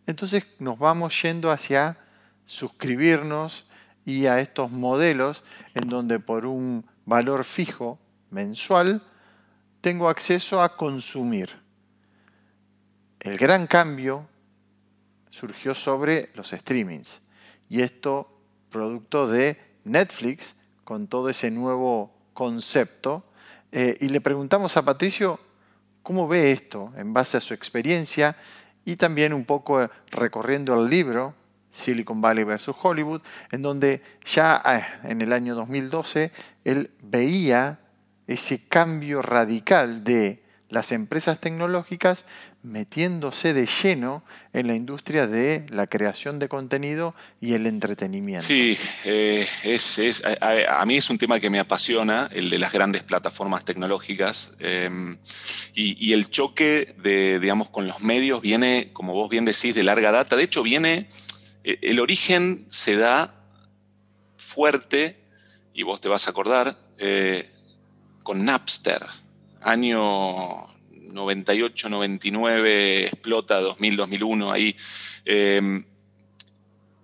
Entonces 0.06 0.46
nos 0.58 0.78
vamos 0.78 1.20
yendo 1.22 1.50
hacia 1.50 1.98
suscribirnos 2.46 3.66
y 4.04 4.26
a 4.26 4.40
estos 4.40 4.70
modelos 4.70 5.44
en 5.74 5.88
donde 5.88 6.20
por 6.20 6.46
un 6.46 6.86
valor 7.06 7.44
fijo 7.44 7.98
mensual 8.30 9.02
tengo 9.80 10.08
acceso 10.08 10.62
a 10.62 10.76
consumir. 10.76 11.62
El 13.20 13.38
gran 13.38 13.66
cambio 13.66 14.28
surgió 15.34 15.74
sobre 15.74 16.30
los 16.34 16.50
streamings 16.50 17.20
y 17.68 17.82
esto 17.82 18.38
producto 18.70 19.26
de 19.26 19.60
Netflix 19.82 20.60
con 20.84 21.08
todo 21.08 21.28
ese 21.28 21.50
nuevo 21.50 22.14
concepto. 22.34 23.24
Eh, 23.72 23.96
y 24.00 24.10
le 24.10 24.20
preguntamos 24.20 24.76
a 24.76 24.84
Patricio 24.84 25.40
cómo 26.04 26.28
ve 26.28 26.52
esto 26.52 26.92
en 26.96 27.12
base 27.12 27.36
a 27.36 27.40
su 27.40 27.52
experiencia 27.52 28.36
y 28.84 28.94
también 28.94 29.32
un 29.32 29.44
poco 29.44 29.90
recorriendo 30.12 30.80
el 30.80 30.88
libro 30.88 31.34
Silicon 31.72 32.20
Valley 32.20 32.44
versus 32.44 32.76
Hollywood, 32.80 33.20
en 33.50 33.62
donde 33.62 34.02
ya 34.24 34.62
eh, 34.64 35.08
en 35.10 35.20
el 35.20 35.32
año 35.32 35.56
2012 35.56 36.30
él 36.64 36.92
veía 37.02 37.80
ese 38.28 38.68
cambio 38.68 39.20
radical 39.20 40.04
de 40.04 40.44
las 40.68 40.92
empresas 40.92 41.40
tecnológicas 41.40 42.24
metiéndose 42.64 43.52
de 43.52 43.66
lleno 43.66 44.24
en 44.54 44.66
la 44.66 44.74
industria 44.74 45.26
de 45.26 45.66
la 45.68 45.86
creación 45.86 46.38
de 46.38 46.48
contenido 46.48 47.14
y 47.38 47.52
el 47.52 47.66
entretenimiento. 47.66 48.46
Sí, 48.46 48.78
eh, 49.04 49.46
es, 49.62 50.22
a, 50.40 50.84
mí 50.86 50.96
es 50.96 51.10
un 51.10 51.18
tema 51.18 51.38
que 51.40 51.50
me 51.50 51.60
apasiona, 51.60 52.30
el 52.32 52.48
de 52.48 52.58
las 52.58 52.72
grandes 52.72 53.02
plataformas 53.02 53.66
tecnológicas. 53.66 54.52
Em, 54.58 55.18
y, 55.74 56.14
el 56.14 56.30
choque 56.30 56.94
de, 57.02 57.38
digamos, 57.38 57.68
con 57.68 57.86
los 57.86 58.00
medios 58.00 58.40
viene, 58.40 58.90
como 58.94 59.12
vos 59.12 59.28
bien 59.28 59.44
decís, 59.44 59.74
de 59.74 59.82
larga 59.82 60.10
data. 60.10 60.34
De 60.34 60.44
hecho, 60.44 60.62
viene, 60.62 61.08
e, 61.64 61.78
el 61.82 62.00
origen 62.00 62.66
se 62.70 62.96
da 62.96 63.34
fuerte, 64.38 65.22
y 65.74 65.82
vos 65.82 66.00
te 66.00 66.08
vas 66.08 66.26
a 66.28 66.30
acordar, 66.30 66.78
eh, 66.96 67.50
con 68.22 68.44
Napster, 68.44 69.04
año 69.60 70.73
98, 71.14 71.88
99, 71.88 73.06
explota 73.06 73.60
2000, 73.60 73.96
2001, 73.96 74.52
ahí, 74.52 74.76
em, 75.24 75.84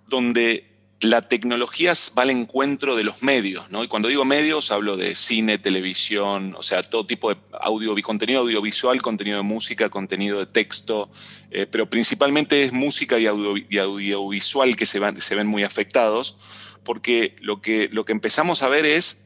donde 0.08 0.70
la 1.00 1.22
tecnología 1.22 1.94
va 2.16 2.22
al 2.22 2.30
encuentro 2.30 2.94
de 2.94 3.04
los 3.04 3.22
medios, 3.22 3.70
¿no? 3.70 3.82
Y 3.82 3.88
cuando 3.88 4.08
digo 4.08 4.24
medios 4.26 4.70
hablo 4.70 4.98
de 4.98 5.14
cine, 5.14 5.56
televisión, 5.56 6.54
o 6.58 6.62
sea, 6.62 6.82
todo 6.82 7.06
tipo 7.06 7.30
de 7.30 7.40
audio, 7.58 7.94
contenido 8.02 8.40
audiovisual, 8.40 9.00
contenido 9.00 9.38
de 9.38 9.42
música, 9.42 9.88
contenido 9.88 10.38
de 10.40 10.46
texto, 10.46 11.10
eh, 11.50 11.66
pero 11.70 11.88
principalmente 11.88 12.64
es 12.64 12.72
música 12.72 13.18
y, 13.18 13.26
audiovisual 13.26 14.76
que 14.76 14.84
se, 14.84 14.98
van, 14.98 15.20
se 15.22 15.34
ven 15.34 15.46
muy 15.46 15.64
afectados, 15.64 16.36
porque 16.84 17.34
lo 17.40 17.62
que, 17.62 17.88
lo 17.90 18.04
que 18.04 18.12
empezamos 18.12 18.62
a 18.62 18.68
ver 18.68 18.84
es 18.84 19.24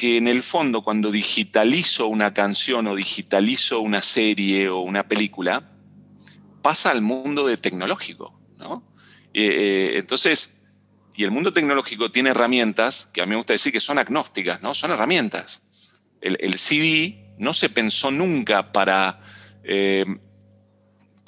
que 0.00 0.16
en 0.16 0.28
el 0.28 0.42
fondo 0.42 0.80
cuando 0.80 1.10
digitalizo 1.10 2.06
una 2.06 2.32
canción 2.32 2.86
o 2.86 2.96
digitalizo 2.96 3.80
una 3.80 4.00
serie 4.00 4.70
o 4.70 4.80
una 4.80 5.06
película, 5.06 5.72
pasa 6.62 6.90
al 6.90 7.02
mundo 7.02 7.46
de 7.46 7.58
tecnológico, 7.58 8.40
¿no? 8.56 8.82
Eh, 9.34 9.44
eh, 9.44 9.98
entonces, 9.98 10.62
y 11.14 11.24
el 11.24 11.30
mundo 11.30 11.52
tecnológico 11.52 12.10
tiene 12.10 12.30
herramientas 12.30 13.10
que 13.12 13.20
a 13.20 13.26
mí 13.26 13.30
me 13.32 13.36
gusta 13.36 13.52
decir 13.52 13.74
que 13.74 13.80
son 13.80 13.98
agnósticas, 13.98 14.62
¿no? 14.62 14.74
Son 14.74 14.90
herramientas. 14.90 15.64
El, 16.22 16.54
CD 16.56 17.34
no 17.36 17.52
se 17.52 17.68
pensó 17.68 18.10
nunca 18.10 18.72
para 18.72 19.20
eh, 19.64 20.06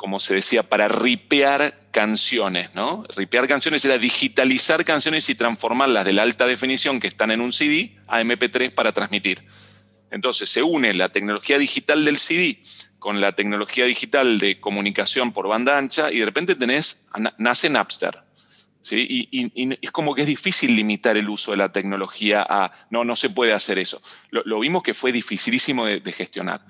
como 0.03 0.19
se 0.19 0.35
decía, 0.35 0.65
para 0.65 0.89
ripear 0.89 1.79
canciones, 1.93 2.75
¿no? 2.75 3.05
Ripear 3.17 3.47
canciones 3.47 3.85
era 3.85 3.99
digitalizar 3.99 4.85
canciones 4.85 5.31
y 5.31 5.37
transformarlas 5.37 6.05
de 6.05 6.13
la 6.13 6.23
alta 6.23 6.45
definición 6.45 6.99
que 6.99 7.07
están 7.07 7.31
en 7.31 7.41
un 7.41 7.53
CD 7.53 7.95
a 8.09 8.21
MP3 8.21 8.75
para 8.75 8.91
transmitir. 8.91 9.45
Entonces 10.11 10.51
se 10.51 10.61
une 10.65 10.93
la 10.93 11.11
tecnología 11.11 11.57
digital 11.57 12.05
del 12.05 12.19
CD 12.19 12.61
con 12.99 13.21
la 13.21 13.31
tecnología 13.31 13.87
digital 13.87 14.41
de 14.41 14.59
comunicación 14.59 15.33
por 15.33 15.47
banda 15.47 15.79
ancha 15.79 16.11
y 16.11 16.19
de 16.19 16.25
repente 16.25 16.57
tenés, 16.57 17.07
nace 17.39 17.71
Napster. 17.71 18.25
¿sí? 18.81 19.29
Y, 19.31 19.79
es 19.81 19.93
como 19.93 20.17
que 20.17 20.23
es 20.23 20.27
difícil 20.27 20.75
limitar 20.75 21.17
el 21.17 21.29
uso 21.29 21.53
de 21.53 21.59
la 21.59 21.71
tecnología 21.71 22.45
a, 22.47 22.73
no, 22.91 23.05
no 23.05 23.15
se 23.15 23.31
puede 23.31 23.53
hacer 23.53 23.79
eso. 23.79 24.03
Lo, 24.31 24.59
vimos 24.59 24.83
que 24.83 24.95
fue 24.95 25.13
dificilísimo 25.13 25.87
de, 25.87 26.13
gestionar. 26.13 26.67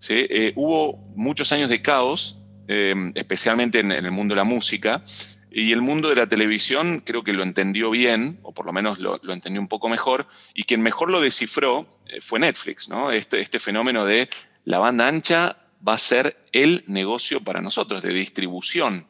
¿sí? 0.00 0.26
Eh, 0.28 0.52
hubo 0.54 0.98
muchos 1.16 1.50
años 1.50 1.70
de 1.70 1.80
caos 1.80 2.43
Em, 2.66 3.12
especialmente 3.14 3.80
en, 3.80 3.92
el 3.92 4.10
mundo 4.10 4.34
de 4.34 4.36
la 4.36 4.44
música. 4.44 5.02
Y 5.50 5.72
el 5.72 5.82
mundo 5.82 6.08
de 6.08 6.16
la 6.16 6.26
televisión 6.26 7.02
creo 7.04 7.22
que 7.22 7.34
lo 7.34 7.42
entendió 7.42 7.90
bien, 7.90 8.38
o 8.42 8.52
por 8.52 8.66
lo 8.66 8.72
menos 8.72 8.98
lo, 8.98 9.20
entendió 9.32 9.60
un 9.60 9.68
poco 9.68 9.88
mejor, 9.88 10.26
y 10.54 10.64
quien 10.64 10.80
mejor 10.80 11.10
lo 11.10 11.20
descifró 11.20 12.00
eh, 12.08 12.20
fue 12.20 12.40
Netflix, 12.40 12.88
¿no? 12.88 13.12
Este, 13.12 13.40
este 13.40 13.60
fenómeno 13.60 14.04
de 14.04 14.28
la 14.64 14.78
banda 14.78 15.06
ancha 15.06 15.58
va 15.86 15.92
a 15.92 15.98
ser 15.98 16.38
el 16.52 16.84
negocio 16.86 17.40
para 17.40 17.60
nosotros, 17.60 18.02
de 18.02 18.14
distribución. 18.14 19.06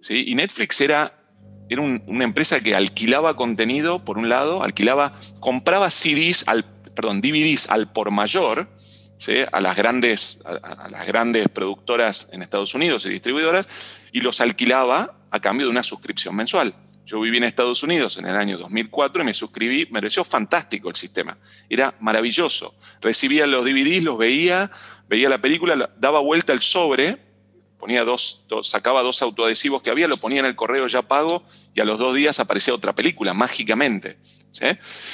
¿sí? 0.00 0.24
Y 0.26 0.34
Netflix 0.34 0.80
era, 0.80 1.14
era 1.70 1.80
una 1.80 2.24
empresa 2.24 2.60
que 2.60 2.74
alquilaba 2.74 3.36
contenido, 3.36 4.04
por 4.04 4.18
un 4.18 4.28
lado, 4.28 4.64
alquilaba, 4.64 5.14
compraba 5.38 5.88
CDs, 5.90 6.46
al, 6.48 6.64
perdón, 6.94 7.20
DVDs 7.20 7.70
al 7.70 7.92
por 7.92 8.10
mayor, 8.10 8.68
a, 9.52 9.60
las 9.60 9.76
grandes, 9.76 10.40
a, 10.44 10.88
las 10.88 11.06
grandes 11.06 11.48
productoras 11.48 12.28
en 12.32 12.42
Estados 12.42 12.74
Unidos 12.74 13.06
y 13.06 13.08
distribuidoras 13.08 13.68
y 14.12 14.20
los 14.20 14.40
alquilaba 14.40 15.16
a 15.30 15.40
cambio 15.40 15.66
de 15.66 15.70
una 15.70 15.82
suscripción 15.82 16.36
mensual. 16.36 16.74
Yo 17.06 17.20
viví 17.20 17.38
en 17.38 17.44
Estados 17.44 17.82
Unidos 17.82 18.18
en 18.18 18.26
el 18.26 18.36
año 18.36 18.58
2004 18.58 19.22
y 19.22 19.26
me 19.26 19.34
suscribí, 19.34 19.86
me 19.86 20.00
pareció 20.00 20.24
fantástico 20.24 20.88
el 20.88 20.96
sistema, 20.96 21.36
era 21.68 21.94
maravilloso. 22.00 22.74
Recibía 23.00 23.46
los 23.46 23.64
DVDs, 23.64 24.04
los 24.04 24.18
veía, 24.18 24.70
veía 25.08 25.28
la 25.28 25.38
película, 25.38 25.90
daba 25.98 26.20
vuelta 26.20 26.52
el 26.52 26.60
sobre 26.60 27.23
ponía 27.84 28.02
dos, 28.02 28.46
sacaba 28.62 29.02
dos 29.02 29.20
autoadhesivos 29.20 29.82
que 29.82 29.90
había, 29.90 30.08
lo 30.08 30.16
ponía 30.16 30.40
en 30.40 30.46
el 30.46 30.56
correo 30.56 30.86
ya 30.86 31.02
pago 31.02 31.44
y 31.74 31.82
a 31.82 31.84
los 31.84 31.98
dos 31.98 32.14
días 32.14 32.40
aparecía 32.40 32.72
otra 32.72 32.94
película, 32.94 33.34
mágicamente. 33.34 34.16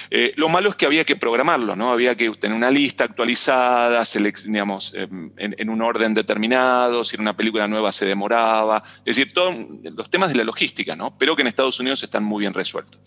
Eh, 0.09 0.33
lo 0.37 0.49
malo 0.49 0.69
es 0.69 0.77
que 0.77 0.87
había 0.87 1.05
que 1.05 1.17
programarlo, 1.17 1.75
¿no? 1.75 1.91
Había 1.93 2.17
que 2.17 2.31
tener 2.31 2.57
una 2.57 2.71
lista 2.71 3.03
actualizada, 3.03 4.05
digamos, 4.45 4.95
em, 4.95 5.33
en, 5.37 5.69
un 5.69 5.83
orden 5.83 6.15
determinado, 6.15 7.03
si 7.03 7.17
era 7.17 7.23
una 7.23 7.37
película 7.37 7.67
nueva 7.67 7.91
se 7.91 8.07
demoraba, 8.07 8.85
es 9.05 9.17
decir, 9.17 9.33
todos 9.33 9.53
los 9.83 10.09
temas 10.09 10.29
de 10.29 10.37
la 10.37 10.45
logística, 10.45 10.95
¿no? 10.95 11.19
Pero 11.19 11.35
que 11.35 11.43
en 11.43 11.49
Estados 11.49 11.81
Unidos 11.81 12.05
están 12.05 12.23
muy 12.23 12.43
bien 12.43 12.55
resueltos. 12.55 13.01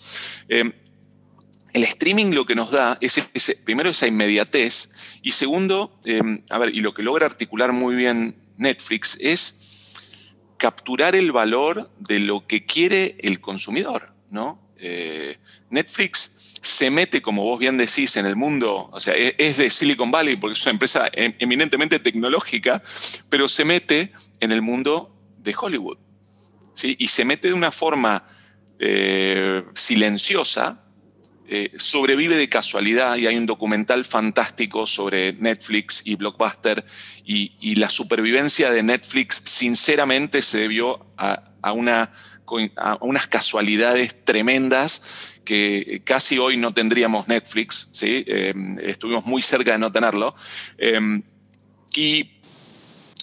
Em, 0.50 0.74
el 1.72 1.86
streaming 1.86 2.34
lo 2.34 2.46
que 2.46 2.56
nos 2.56 2.70
da 2.70 2.98
es, 3.00 3.22
primero 3.64 3.90
esa 3.90 4.08
inmediatez 4.08 5.20
y 5.22 5.32
segundo, 5.32 6.02
em, 6.04 6.44
a 6.50 6.58
ver, 6.58 6.76
y 6.76 6.82
lo 6.82 6.94
que 6.94 7.02
logra 7.02 7.28
articular 7.28 7.72
muy 7.72 7.96
bien 7.96 8.43
Netflix 8.58 9.18
es 9.20 10.12
capturar 10.58 11.16
el 11.16 11.32
valor 11.32 11.92
de 12.00 12.20
lo 12.20 12.48
que 12.48 12.66
quiere 12.66 13.18
el 13.20 13.42
consumidor, 13.42 14.14
¿no? 14.30 14.64
Eh, 14.78 15.38
Netflix 15.70 16.58
se 16.62 16.90
mete, 16.90 17.22
como 17.22 17.44
vos 17.44 17.60
bien 17.60 17.78
decís, 17.78 18.18
en 18.18 18.26
el 18.26 18.36
mundo, 18.36 18.90
o 18.92 19.00
sea, 19.00 19.14
es, 19.16 19.58
de 19.58 19.70
Silicon 19.70 20.12
Valley 20.12 20.36
porque 20.36 20.54
es 20.54 20.64
una 20.66 20.72
empresa 20.72 21.10
em, 21.14 21.34
eminentemente 21.40 22.00
tecnológica, 22.00 22.84
pero 23.30 23.48
se 23.48 23.66
mete 23.66 24.12
en 24.40 24.52
el 24.52 24.62
mundo 24.62 25.16
de 25.38 25.56
Hollywood. 25.58 25.98
¿sí? 26.74 26.96
Y 27.00 27.08
se 27.08 27.26
mete 27.26 27.50
de 27.50 27.54
una 27.54 27.72
forma 27.72 28.26
eh, 28.80 29.64
silenciosa, 29.74 30.83
eh, 31.56 31.72
sobrevive 31.78 32.36
de 32.36 32.50
casualidad 32.50 33.16
y 33.16 33.28
hay 33.28 33.38
un 33.38 33.46
documental 33.46 34.06
fantástico 34.06 34.88
sobre 34.88 35.34
Netflix 35.34 36.02
y 36.04 36.16
Blockbuster 36.16 36.84
y, 37.24 37.76
la 37.76 37.92
supervivencia 37.92 38.72
de 38.72 38.82
Netflix 38.82 39.44
sinceramente 39.46 40.42
se 40.42 40.58
debió 40.58 41.06
a, 41.16 41.44
una, 41.74 42.12
unas 43.02 43.28
casualidades 43.28 44.26
tremendas 44.26 45.38
que 45.46 46.02
casi 46.04 46.40
hoy 46.40 46.58
no 46.58 46.74
tendríamos 46.74 47.28
Netflix, 47.28 47.90
¿sí? 47.92 48.24
Em, 48.26 48.80
estuvimos 48.80 49.28
muy 49.28 49.44
cerca 49.44 49.74
de 49.74 49.78
no 49.78 49.92
tenerlo. 49.92 50.34
Em, 50.80 51.22
y 51.96 52.32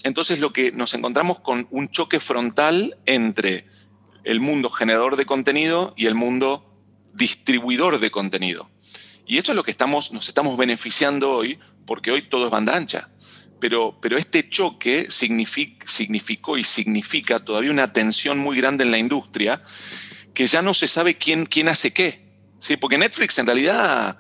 entonces 0.05 0.39
lo 0.39 0.53
que 0.53 0.71
nos 0.71 0.95
encontramos 0.95 1.41
con 1.41 1.67
un 1.73 1.89
choque 1.89 2.21
frontal 2.21 2.97
entre 3.07 3.67
el 4.23 4.39
mundo 4.39 4.71
generador 4.71 5.17
de 5.17 5.27
contenido 5.27 5.95
y 5.97 6.07
el 6.07 6.15
mundo 6.15 6.70
distribuidor 7.21 8.01
de 8.01 8.11
contenido. 8.11 8.71
Y 9.27 9.39
esto 9.39 9.53
es 9.53 9.57
lo 9.57 9.63
que 9.63 9.71
estamos, 9.71 10.13
nos 10.13 10.27
estamos 10.27 10.57
beneficiando 10.57 11.31
hoy, 11.31 11.59
porque 11.87 12.11
hoy 12.11 12.23
todo 12.23 12.47
es 12.47 12.51
banda 12.51 12.75
ancha. 12.75 13.11
Pero, 13.61 13.99
pero 14.01 14.17
este 14.17 14.49
choque 14.49 15.07
significó 15.11 16.57
y 16.57 16.65
significa 16.65 17.39
todavía 17.39 17.71
una 17.71 17.93
tensión 17.93 18.39
muy 18.39 18.57
grande 18.57 18.85
en 18.85 18.91
la 18.91 18.99
industria, 18.99 19.63
que 20.33 20.47
ya 20.47 20.63
no 20.63 20.73
se 20.73 20.89
sabe 20.89 21.15
quién, 21.15 21.45
quién 21.45 21.69
hace 21.69 21.93
qué. 21.93 22.29
¿Sí? 22.59 22.77
Porque 22.77 22.99
Netflix 22.99 23.39
en 23.39 23.47
realidad, 23.47 24.19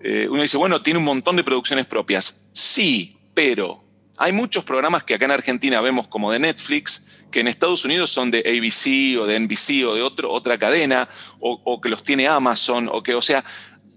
eh, 0.00 0.26
uno 0.28 0.42
dice, 0.42 0.56
bueno, 0.56 0.82
tiene 0.82 0.98
un 0.98 1.04
montón 1.04 1.36
de 1.36 1.44
producciones 1.44 1.86
propias. 1.86 2.42
Sí, 2.52 3.16
pero 3.32 3.83
hay 4.18 4.32
muchos 4.32 4.64
programas 4.64 5.02
que 5.02 5.14
acá 5.14 5.24
en 5.24 5.32
Argentina 5.32 5.80
vemos 5.80 6.08
como 6.08 6.30
de 6.30 6.38
Netflix, 6.38 7.06
que 7.30 7.40
en 7.40 7.48
Estados 7.48 7.84
Unidos 7.84 8.10
son 8.10 8.30
de 8.30 8.38
ABC 8.40 9.20
o 9.20 9.26
de 9.26 9.38
NBC 9.40 9.86
o 9.86 9.94
de 9.94 10.02
otra 10.02 10.58
cadena, 10.58 11.08
o, 11.40 11.80
que 11.80 11.88
los 11.88 12.02
tiene 12.02 12.28
Amazon, 12.28 12.88
o 12.92 13.02
que, 13.02 13.14
o 13.14 13.22
sea, 13.22 13.44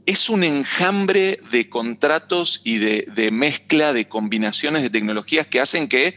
es 0.06 0.30
un 0.30 0.44
enjambre 0.44 1.40
de 1.52 1.70
contratos 1.70 2.62
y 2.64 2.78
de, 2.78 3.30
mezcla 3.32 3.94
de 3.94 4.08
combinaciones 4.08 4.82
de 4.82 4.90
tecnologías 4.90 5.46
que 5.46 5.60
hacen 5.60 5.88
que 5.88 6.16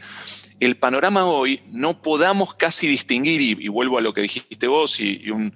el 0.59 0.77
panorama 0.77 1.25
hoy 1.25 1.61
no 1.71 2.01
podamos 2.01 2.53
casi 2.55 2.87
distinguir, 2.87 3.41
y, 3.41 3.67
vuelvo 3.67 3.97
a 3.97 4.01
lo 4.01 4.13
que 4.13 4.21
dijiste 4.21 4.67
vos 4.67 4.99
y 4.99 5.29
un 5.29 5.53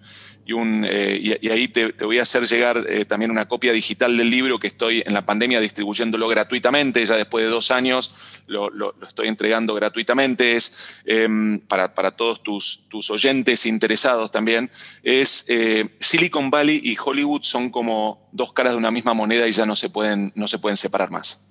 eh, 0.47 1.39
y, 1.41 1.49
ahí 1.49 1.67
te, 1.67 1.91
voy 2.05 2.19
a 2.19 2.21
hacer 2.21 2.45
llegar 2.45 2.85
eh, 2.87 3.03
también 3.05 3.31
una 3.31 3.47
copia 3.47 3.73
digital 3.73 4.15
del 4.15 4.29
libro 4.29 4.59
que 4.59 4.67
estoy 4.67 5.01
en 5.03 5.13
la 5.13 5.25
pandemia 5.25 5.59
distribuyéndolo 5.59 6.27
gratuitamente, 6.27 7.03
ya 7.03 7.15
después 7.15 7.43
de 7.43 7.49
dos 7.49 7.71
años 7.71 8.13
lo, 8.45 8.93
estoy 9.07 9.27
entregando 9.27 9.73
gratuitamente, 9.73 10.55
es 10.55 11.01
em, 11.05 11.59
para, 11.59 11.89
todos 12.11 12.43
tus, 12.43 12.87
tus, 12.89 13.09
oyentes 13.09 13.65
interesados 13.65 14.29
también, 14.29 14.69
es 15.01 15.45
eh, 15.47 15.89
Silicon 15.99 16.51
Valley 16.51 16.79
y 16.83 16.95
Hollywood 17.03 17.41
son 17.41 17.71
como 17.71 18.29
dos 18.31 18.53
caras 18.53 18.73
de 18.73 18.77
una 18.77 18.91
misma 18.91 19.15
moneda 19.15 19.47
y 19.47 19.51
ya 19.51 19.65
no 19.65 19.75
se 19.75 19.89
pueden, 19.89 20.31
no 20.35 20.47
se 20.47 20.59
pueden 20.59 20.77
separar 20.77 21.09
más. 21.09 21.41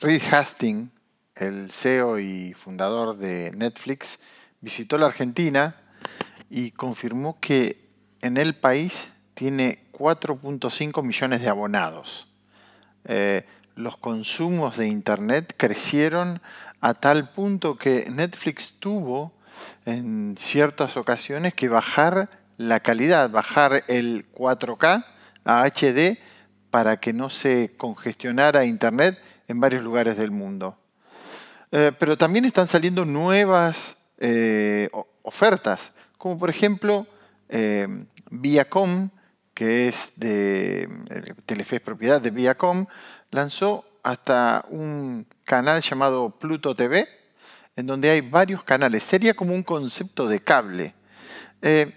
Reed 0.00 0.22
Hastings, 0.32 0.88
el 1.34 1.70
CEO 1.70 2.18
y 2.18 2.54
fundador 2.54 3.18
de 3.18 3.50
Netflix, 3.54 4.20
visitó 4.62 4.96
la 4.96 5.06
Argentina 5.06 5.76
y 6.50 6.70
confirmó 6.72 7.38
que 7.40 7.88
en 8.20 8.36
el 8.36 8.54
país 8.54 9.10
tiene 9.34 9.84
4.5 9.92 11.02
millones 11.02 11.42
de 11.42 11.48
abonados. 11.48 12.28
Eh, 13.04 13.46
los 13.74 13.96
consumos 13.96 14.76
de 14.76 14.88
Internet 14.88 15.54
crecieron 15.56 16.40
a 16.80 16.94
tal 16.94 17.30
punto 17.30 17.76
que 17.76 18.06
Netflix 18.10 18.78
tuvo 18.80 19.32
en 19.84 20.36
ciertas 20.38 20.96
ocasiones 20.96 21.54
que 21.54 21.68
bajar 21.68 22.28
la 22.56 22.80
calidad, 22.80 23.30
bajar 23.30 23.84
el 23.88 24.30
4K 24.32 25.04
a 25.44 25.64
HD 25.64 26.18
para 26.70 26.98
que 26.98 27.12
no 27.12 27.30
se 27.30 27.74
congestionara 27.76 28.64
Internet 28.64 29.18
en 29.46 29.60
varios 29.60 29.82
lugares 29.82 30.16
del 30.16 30.30
mundo. 30.30 30.76
Eh, 31.70 31.92
pero 31.98 32.18
también 32.18 32.44
están 32.44 32.66
saliendo 32.66 33.04
nuevas 33.04 33.98
eh, 34.18 34.90
ofertas 35.22 35.92
como 36.18 36.36
por 36.36 36.50
ejemplo 36.50 37.06
eh, 37.48 37.88
Viacom, 38.30 39.10
que 39.54 39.88
es 39.88 40.12
de 40.16 40.88
Telefe 41.46 41.76
es 41.76 41.82
propiedad 41.82 42.20
de 42.20 42.30
Viacom, 42.30 42.86
lanzó 43.30 43.84
hasta 44.02 44.64
un 44.68 45.26
canal 45.44 45.80
llamado 45.80 46.30
Pluto 46.38 46.74
TV, 46.74 47.08
en 47.76 47.86
donde 47.86 48.10
hay 48.10 48.20
varios 48.20 48.62
canales. 48.62 49.02
Sería 49.02 49.34
como 49.34 49.54
un 49.54 49.62
concepto 49.62 50.28
de 50.28 50.40
cable. 50.40 50.94
Eh, 51.62 51.92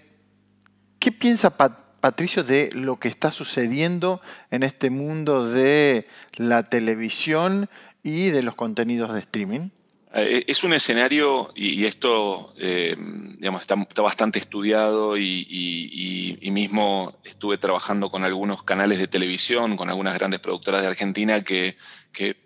¿Qué 0.98 1.12
piensa 1.12 1.56
Patricio 1.56 2.44
de 2.44 2.70
lo 2.72 2.98
que 2.98 3.08
está 3.08 3.30
sucediendo 3.30 4.20
en 4.50 4.62
este 4.62 4.90
mundo 4.90 5.48
de 5.48 6.06
la 6.36 6.68
televisión 6.68 7.68
y 8.02 8.30
de 8.30 8.42
los 8.42 8.54
contenidos 8.54 9.12
de 9.12 9.20
streaming? 9.20 9.70
Eh, 10.14 10.44
es 10.46 10.62
un 10.62 10.74
escenario, 10.74 11.52
y, 11.54 11.86
esto 11.86 12.52
eh, 12.58 12.96
digamos, 13.38 13.62
está, 13.62 14.02
bastante 14.02 14.38
estudiado 14.38 15.16
y, 15.16 16.38
mismo 16.52 17.18
estuve 17.24 17.56
trabajando 17.56 18.10
con 18.10 18.24
algunos 18.24 18.62
canales 18.62 18.98
de 18.98 19.08
televisión, 19.08 19.78
con 19.78 19.88
algunas 19.88 20.12
grandes 20.14 20.38
productoras 20.38 20.82
de 20.82 20.88
Argentina 20.88 21.42
que, 21.42 21.78
que, 22.12 22.36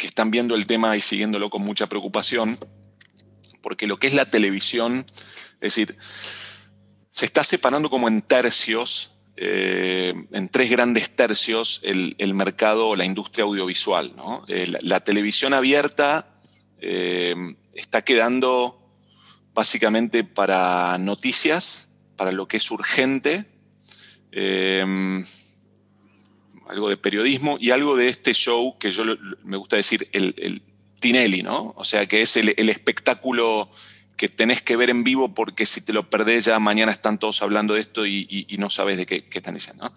están 0.00 0.32
viendo 0.32 0.56
el 0.56 0.66
tema 0.66 0.96
y 0.96 1.00
siguiéndolo 1.00 1.50
con 1.50 1.62
mucha 1.62 1.86
preocupación, 1.86 2.58
porque 3.62 3.86
lo 3.86 3.98
que 3.98 4.08
es 4.08 4.14
la 4.14 4.24
televisión, 4.24 5.06
es 5.08 5.60
decir, 5.60 5.96
se 7.10 7.26
está 7.26 7.44
separando 7.44 7.90
como 7.90 8.08
en 8.08 8.22
tercios, 8.22 9.14
eh, 9.36 10.14
en 10.32 10.48
tres 10.48 10.70
grandes 10.70 11.14
tercios, 11.14 11.80
el, 11.84 12.34
mercado 12.34 12.88
o 12.88 12.96
la 12.96 13.04
industria 13.04 13.44
audiovisual. 13.44 14.14
la 14.82 15.00
televisión 15.00 15.54
abierta 15.54 16.37
eh, 16.80 17.34
está 17.74 18.02
quedando 18.02 18.78
básicamente 19.54 20.24
para 20.24 20.98
noticias, 20.98 21.94
para 22.16 22.32
lo 22.32 22.46
que 22.46 22.58
es 22.58 22.70
urgente, 22.70 23.46
eh, 24.32 24.84
algo 26.68 26.88
de 26.88 26.96
periodismo 26.96 27.56
y 27.60 27.70
algo 27.70 27.96
de 27.96 28.08
este 28.08 28.34
show 28.34 28.78
que 28.78 28.92
yo 28.92 29.04
me 29.42 29.56
gusta 29.56 29.76
decir 29.76 30.08
el, 30.12 30.62
Tinelli, 31.00 31.42
¿no? 31.42 31.74
O 31.76 31.84
sea, 31.84 32.06
que 32.06 32.22
es 32.22 32.36
el, 32.36 32.68
espectáculo 32.68 33.70
que 34.16 34.28
tenés 34.28 34.62
que 34.62 34.76
ver 34.76 34.90
en 34.90 35.04
vivo 35.04 35.32
porque 35.32 35.64
si 35.64 35.80
te 35.80 35.92
lo 35.92 36.10
perdés 36.10 36.44
ya 36.46 36.58
mañana 36.58 36.90
están 36.90 37.18
todos 37.18 37.40
hablando 37.40 37.74
de 37.74 37.80
esto 37.80 38.04
y, 38.04 38.46
no 38.58 38.68
sabes 38.68 38.96
de 38.96 39.06
qué, 39.06 39.24
qué 39.24 39.38
están 39.38 39.54
diciendo. 39.54 39.84
¿no? 39.84 39.94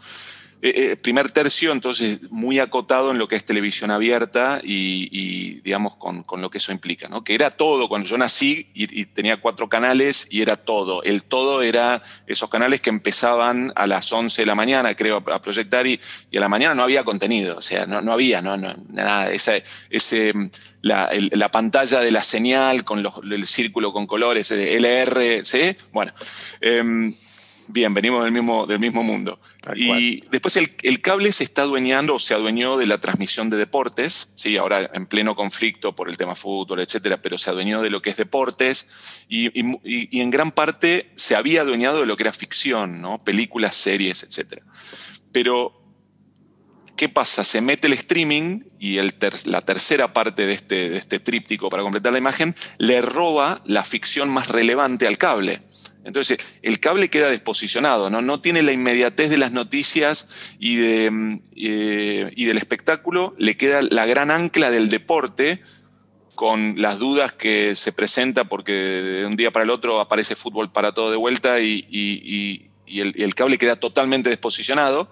Eh, 0.63 0.91
eh, 0.91 0.95
primer 0.95 1.31
tercio, 1.31 1.71
entonces, 1.71 2.19
muy 2.29 2.59
acotado 2.59 3.09
en 3.09 3.17
lo 3.17 3.27
que 3.27 3.35
es 3.35 3.43
televisión 3.43 3.89
abierta 3.89 4.61
y, 4.63 5.59
digamos, 5.61 5.95
con, 5.95 6.23
lo 6.37 6.51
que 6.51 6.59
eso 6.59 6.71
implica, 6.71 7.09
¿no? 7.09 7.23
Que 7.23 7.33
era 7.33 7.49
todo, 7.49 7.89
cuando 7.89 8.07
yo 8.07 8.15
nací 8.17 8.69
y, 8.75 9.05
tenía 9.05 9.37
cuatro 9.37 9.69
canales 9.69 10.27
y 10.29 10.43
era 10.43 10.57
todo. 10.57 11.01
El 11.01 11.23
todo 11.23 11.63
era 11.63 12.03
esos 12.27 12.47
canales 12.49 12.79
que 12.79 12.91
empezaban 12.91 13.73
a 13.75 13.87
las 13.87 14.13
11 14.13 14.43
de 14.43 14.45
la 14.45 14.53
mañana, 14.53 14.95
creo, 14.95 15.17
a 15.17 15.41
proyectar 15.41 15.87
y, 15.87 15.99
a 16.35 16.39
la 16.39 16.49
mañana 16.49 16.75
no 16.75 16.83
había 16.83 17.03
contenido, 17.03 17.57
o 17.57 17.61
sea, 17.61 17.87
no, 17.87 18.11
había, 18.11 18.41
no, 18.41 18.55
nada, 18.57 19.31
ese, 19.31 19.63
la, 20.81 21.51
pantalla 21.51 22.01
de 22.01 22.11
la 22.11 22.21
señal 22.21 22.83
con 22.83 23.03
el 23.31 23.47
círculo 23.47 23.91
con 23.91 24.05
colores, 24.05 24.51
LR, 24.51 25.43
¿sí? 25.43 25.75
Bueno. 25.91 26.13
Em, 26.61 27.15
Bien, 27.73 27.93
venimos 27.93 28.23
del 28.23 28.33
mismo, 28.33 28.67
del 28.67 28.79
mismo 28.79 29.01
mundo. 29.01 29.39
y 29.75 30.25
después 30.29 30.57
el, 30.57 31.01
cable 31.01 31.31
se 31.31 31.45
está 31.45 31.61
adueñando 31.61 32.15
o 32.15 32.19
se 32.19 32.33
adueñó 32.33 32.75
de 32.75 32.85
la 32.85 32.97
transmisión 32.97 33.49
de 33.49 33.55
deportes, 33.55 34.33
¿sí? 34.35 34.57
ahora 34.57 34.89
en 34.93 35.05
pleno 35.05 35.35
conflicto 35.35 35.95
por 35.95 36.09
el 36.09 36.17
tema 36.17 36.35
fútbol, 36.35 36.81
etcétera, 36.81 37.21
pero 37.21 37.37
se 37.37 37.49
adueñó 37.49 37.81
de 37.81 37.89
lo 37.89 38.01
que 38.01 38.09
es 38.09 38.17
deportes 38.17 39.25
y, 39.29 39.51
en 40.19 40.29
gran 40.31 40.51
parte 40.51 41.11
se 41.15 41.35
había 41.35 41.61
adueñado 41.61 42.01
de 42.01 42.05
lo 42.05 42.17
que 42.17 42.23
era 42.23 42.33
ficción, 42.33 43.01
¿no? 43.01 43.23
películas, 43.23 43.75
series, 43.75 44.23
etcétera. 44.23 44.63
Pero 45.31 45.81
¿qué 46.97 47.07
pasa? 47.07 47.45
Se 47.45 47.61
mete 47.61 47.87
el 47.87 47.93
streaming 47.93 48.63
y 48.79 48.99
la 49.01 49.61
tercera 49.61 50.11
parte 50.11 50.45
de 50.45 50.53
este, 50.53 50.89
de 50.89 50.97
este 50.97 51.19
tríptico 51.21 51.69
para 51.69 51.83
completar 51.83 52.11
la 52.11 52.19
imagen 52.19 52.53
le 52.79 53.01
roba 53.01 53.61
la 53.65 53.85
ficción 53.85 54.29
más 54.29 54.49
relevante 54.49 55.07
al 55.07 55.17
cable. 55.17 55.61
Entonces, 56.03 56.39
el 56.63 56.79
cable 56.79 57.09
queda 57.09 57.29
desposicionado, 57.29 58.09
no, 58.09 58.41
tiene 58.41 58.63
la 58.63 58.71
inmediatez 58.71 59.29
de 59.29 59.37
las 59.37 59.51
noticias 59.51 60.55
y, 60.59 60.77
de, 60.77 61.39
eh, 61.55 62.31
y 62.35 62.45
del 62.45 62.57
espectáculo, 62.57 63.35
le 63.37 63.55
queda 63.55 63.81
la 63.83 64.05
gran 64.05 64.31
ancla 64.31 64.71
del 64.71 64.89
deporte 64.89 65.61
con 66.41 66.81
las 66.81 66.97
dudas 66.97 67.33
que 67.33 67.75
se 67.75 67.91
presenta 67.91 68.45
porque 68.45 68.71
de 68.71 69.25
un 69.27 69.35
día 69.35 69.51
para 69.51 69.63
el 69.63 69.69
otro 69.69 69.99
aparece 69.99 70.35
fútbol 70.35 70.71
para 70.71 70.91
todo 70.91 71.11
de 71.11 71.17
vuelta 71.17 71.59
y, 71.59 72.67
el, 72.87 73.35
cable 73.35 73.59
queda 73.59 73.75
totalmente 73.75 74.29
desposicionado 74.29 75.07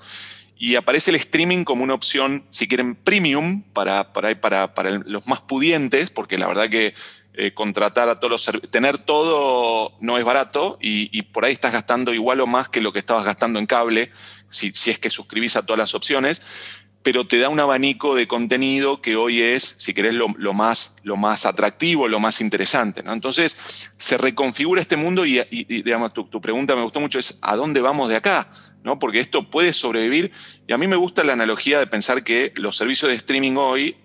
y 0.58 0.74
aparece 0.76 1.12
el 1.12 1.18
streaming 1.18 1.66
como 1.66 1.84
una 1.84 1.94
opción, 1.94 2.46
si 2.50 2.68
quieren, 2.68 2.96
premium 2.96 3.62
para, 3.74 4.12
para 4.12 4.92
los 5.06 5.28
más 5.28 5.40
pudientes, 5.40 6.10
porque 6.10 6.40
la 6.40 6.48
verdad 6.48 6.68
que 6.68 6.96
eh, 7.42 7.54
contratar 7.54 8.10
a 8.10 8.20
todos 8.20 8.52
los 8.52 8.70
tener 8.70 8.98
todo 8.98 9.92
no 10.02 10.18
es 10.18 10.26
barato 10.26 10.78
y, 10.82 11.22
por 11.22 11.46
ahí 11.46 11.54
estás 11.54 11.72
gastando 11.72 12.14
igual 12.14 12.42
o 12.42 12.48
más 12.48 12.68
que 12.68 12.82
lo 12.82 12.92
que 12.92 13.00
estabas 13.00 13.24
gastando 13.24 13.60
en 13.60 13.66
cable, 13.66 14.12
si, 14.50 14.72
si 14.72 14.92
es 14.92 15.00
que 15.00 15.10
suscribís 15.10 15.56
a 15.56 15.66
todas 15.66 15.80
las 15.80 15.96
opciones 15.96 16.86
pero 17.02 17.26
te 17.26 17.40
da 17.40 17.50
un 17.50 17.60
abanico 17.60 18.14
de 18.14 18.28
contenido 18.28 19.02
que 19.02 19.16
hoy 19.16 19.42
es, 19.42 19.64
si 19.80 19.94
querés, 19.94 20.16
lo, 20.16 20.54
más, 20.54 20.98
lo 21.04 21.16
más 21.16 21.46
atractivo, 21.46 22.08
lo 22.08 22.20
más 22.20 22.42
interesante. 22.42 23.02
Entonces, 23.06 23.90
se 23.98 24.18
reconfigura 24.18 24.82
este 24.82 24.98
mundo 24.98 25.26
y, 25.26 25.40
digamos, 25.50 26.14
tu, 26.14 26.42
pregunta 26.42 26.76
me 26.76 26.84
gustó 26.84 27.00
mucho, 27.00 27.18
es 27.18 27.40
¿a 27.42 27.56
dónde 27.56 27.80
vamos 27.80 28.10
de 28.10 28.18
acá? 28.18 28.52
¿No? 28.84 29.00
Porque 29.00 29.20
esto 29.20 29.50
puede 29.50 29.72
sobrevivir. 29.72 30.34
Y 30.68 30.74
a 30.74 30.78
mí 30.78 30.88
me 30.88 30.98
gusta 30.98 31.24
la 31.24 31.34
analogía 31.34 31.80
de 31.80 31.88
pensar 31.88 32.24
que 32.24 32.54
los 32.58 32.76
servicios 32.76 33.10
de 33.10 33.16
streaming 33.16 33.56
hoy 33.56 33.96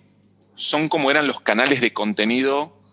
son 0.54 0.88
como 0.88 1.10
eran 1.10 1.26
los 1.26 1.40
canales 1.40 1.80
de 1.80 1.92
contenido 1.92 2.83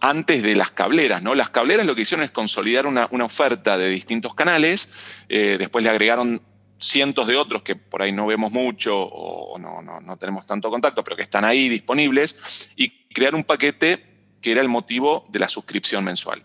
antes 0.00 0.42
de 0.42 0.54
las 0.54 0.70
cableras, 0.70 1.22
¿no? 1.22 1.34
Las 1.34 1.50
cableras 1.50 1.86
lo 1.86 1.94
que 1.94 2.02
hicieron 2.02 2.24
es 2.24 2.30
consolidar 2.30 2.86
una, 2.86 3.08
oferta 3.24 3.76
de 3.78 3.88
distintos 3.88 4.34
canales, 4.34 5.22
eh, 5.28 5.56
después 5.58 5.84
le 5.84 5.90
agregaron 5.90 6.42
cientos 6.80 7.26
de 7.26 7.36
otros 7.36 7.62
que 7.62 7.74
por 7.74 8.02
ahí 8.02 8.12
no 8.12 8.26
vemos 8.26 8.52
mucho 8.52 8.96
o 8.96 9.58
no, 9.58 9.82
no, 9.82 10.16
tenemos 10.16 10.46
tanto 10.46 10.70
contacto, 10.70 11.02
pero 11.02 11.16
que 11.16 11.22
están 11.22 11.44
ahí 11.44 11.68
disponibles, 11.68 12.70
y 12.76 12.90
crear 13.08 13.34
un 13.34 13.44
paquete 13.44 14.04
que 14.40 14.52
era 14.52 14.60
el 14.60 14.68
motivo 14.68 15.26
de 15.30 15.40
la 15.40 15.48
suscripción 15.48 16.04
mensual. 16.04 16.44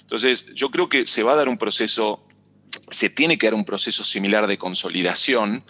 Entonces, 0.00 0.54
yo 0.54 0.70
creo 0.70 0.88
que 0.88 1.06
se 1.06 1.22
va 1.22 1.32
a 1.32 1.36
dar 1.36 1.48
un 1.48 1.58
proceso 1.58 2.28
se 2.90 3.10
tiene 3.10 3.38
que 3.38 3.46
dar 3.46 3.54
un 3.54 3.64
proceso 3.64 4.04
similar 4.04 4.46
de 4.46 4.58
consolidación 4.58 5.64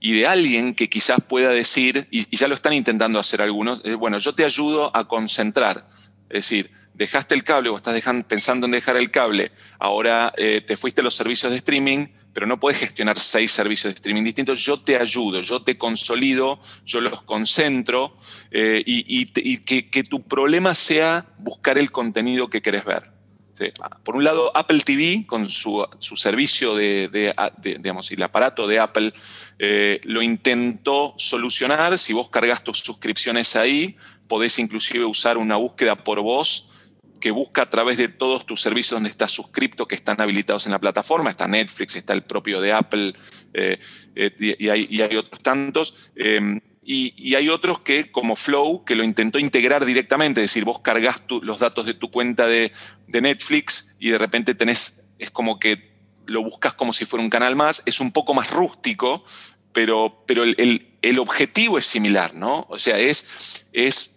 y 0.00 0.12
de 0.12 0.26
alguien 0.26 0.74
que 0.74 0.88
quizás 0.88 1.18
pueda 1.26 1.50
decir, 1.50 2.08
y, 2.10 2.34
ya 2.36 2.48
lo 2.48 2.54
están 2.54 2.72
intentando 2.72 3.18
hacer 3.18 3.42
algunos, 3.42 3.80
eh, 3.84 3.94
bueno, 3.94 4.18
yo 4.18 4.34
te 4.34 4.44
ayudo 4.44 4.90
a 4.96 5.06
concentrar. 5.06 5.86
Es 6.34 6.46
decir, 6.46 6.72
dejaste 6.94 7.36
el 7.36 7.44
cable 7.44 7.70
o 7.70 7.76
estás 7.76 7.94
pensando 8.26 8.66
en 8.66 8.72
dejar 8.72 8.96
el 8.96 9.12
cable, 9.12 9.52
ahora 9.78 10.32
eh, 10.36 10.62
te 10.66 10.76
fuiste 10.76 11.00
a 11.00 11.04
los 11.04 11.14
servicios 11.14 11.52
de 11.52 11.58
streaming, 11.58 12.08
pero 12.32 12.44
no 12.48 12.58
puedes 12.58 12.80
gestionar 12.80 13.20
seis 13.20 13.52
servicios 13.52 13.92
de 13.92 13.98
streaming 13.98 14.24
distintos. 14.24 14.58
Yo 14.58 14.80
te 14.80 14.96
ayudo, 14.96 15.42
yo 15.42 15.62
te 15.62 15.78
consolido, 15.78 16.58
yo 16.84 17.00
los 17.00 17.22
concentro 17.22 18.16
eh, 18.50 18.82
y, 18.84 19.26
que, 19.26 20.02
tu 20.02 20.24
problema 20.24 20.74
sea 20.74 21.24
buscar 21.38 21.78
el 21.78 21.92
contenido 21.92 22.50
que 22.50 22.60
querés 22.60 22.84
ver. 22.84 23.14
Por 24.02 24.16
un 24.16 24.24
lado, 24.24 24.50
Apple 24.56 24.80
TV, 24.80 25.24
con 25.28 25.48
su, 25.48 25.86
servicio 26.00 26.74
de, 26.74 27.32
digamos, 27.62 28.10
el 28.10 28.22
aparato 28.24 28.66
de 28.66 28.80
Apple, 28.80 29.12
eh, 29.60 30.00
lo 30.02 30.20
intentó 30.20 31.14
solucionar. 31.16 31.96
Si 31.96 32.12
vos 32.12 32.28
cargas 32.28 32.64
tus 32.64 32.80
suscripciones 32.80 33.54
ahí, 33.54 33.96
podés 34.28 34.58
inclusive 34.58 35.04
usar 35.04 35.38
una 35.38 35.56
búsqueda 35.56 36.02
por 36.02 36.20
voz 36.20 36.70
que 37.24 37.30
busca 37.30 37.62
a 37.62 37.66
través 37.66 37.96
de 37.96 38.08
todos 38.08 38.44
tus 38.44 38.60
servicios 38.60 38.96
donde 38.96 39.08
estás 39.08 39.30
suscripto, 39.30 39.88
que 39.88 39.94
están 39.94 40.20
habilitados 40.20 40.66
en 40.66 40.72
la 40.72 40.78
plataforma. 40.78 41.30
Está 41.30 41.48
Netflix, 41.48 41.96
está 41.96 42.12
el 42.12 42.22
propio 42.22 42.60
de 42.60 42.74
Apple 42.74 43.14
eh, 43.54 43.78
eh, 44.14 44.56
y, 44.58 44.68
hay, 44.68 45.16
otros 45.16 45.40
tantos. 45.40 46.10
Em, 46.16 46.60
y, 46.84 47.34
hay 47.34 47.48
otros 47.48 47.80
que, 47.80 48.12
como 48.12 48.36
Flow, 48.36 48.84
que 48.84 48.94
lo 48.94 49.04
intentó 49.04 49.38
integrar 49.38 49.86
directamente, 49.86 50.42
es 50.42 50.50
decir, 50.50 50.66
vos 50.66 50.80
cargas 50.80 51.24
los 51.40 51.58
datos 51.58 51.86
de 51.86 51.94
tu 51.94 52.10
cuenta 52.10 52.46
de, 52.46 52.72
Netflix 53.08 53.94
y 53.98 54.10
de 54.10 54.18
repente 54.18 54.54
tenés, 54.54 55.06
es 55.18 55.30
como 55.30 55.58
que 55.58 55.94
lo 56.26 56.42
buscas 56.42 56.74
como 56.74 56.92
si 56.92 57.06
fuera 57.06 57.22
un 57.22 57.30
canal 57.30 57.56
más, 57.56 57.82
es 57.86 58.00
un 58.00 58.12
poco 58.12 58.34
más 58.34 58.50
rústico, 58.50 59.24
pero, 59.72 60.24
pero 60.26 60.42
el, 60.42 61.18
objetivo 61.18 61.78
es 61.78 61.86
similar, 61.86 62.34
¿no? 62.34 62.66
O 62.68 62.78
sea, 62.78 62.98
es, 62.98 63.64
es 63.72 64.13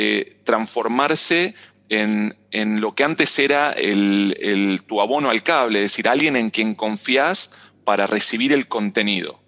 eh, 0.00 0.36
transformarse 0.44 1.56
en, 1.88 2.36
lo 2.80 2.94
que 2.94 3.02
antes 3.02 3.36
era 3.40 3.72
el, 3.72 4.80
tu 4.86 5.00
abono 5.00 5.28
al 5.28 5.42
cable, 5.42 5.80
es 5.80 5.86
decir, 5.86 6.06
alguien 6.06 6.36
en 6.36 6.50
quien 6.50 6.76
confías 6.76 7.52
para 7.82 8.06
recibir 8.06 8.52
el 8.52 8.68
contenido. 8.68 9.42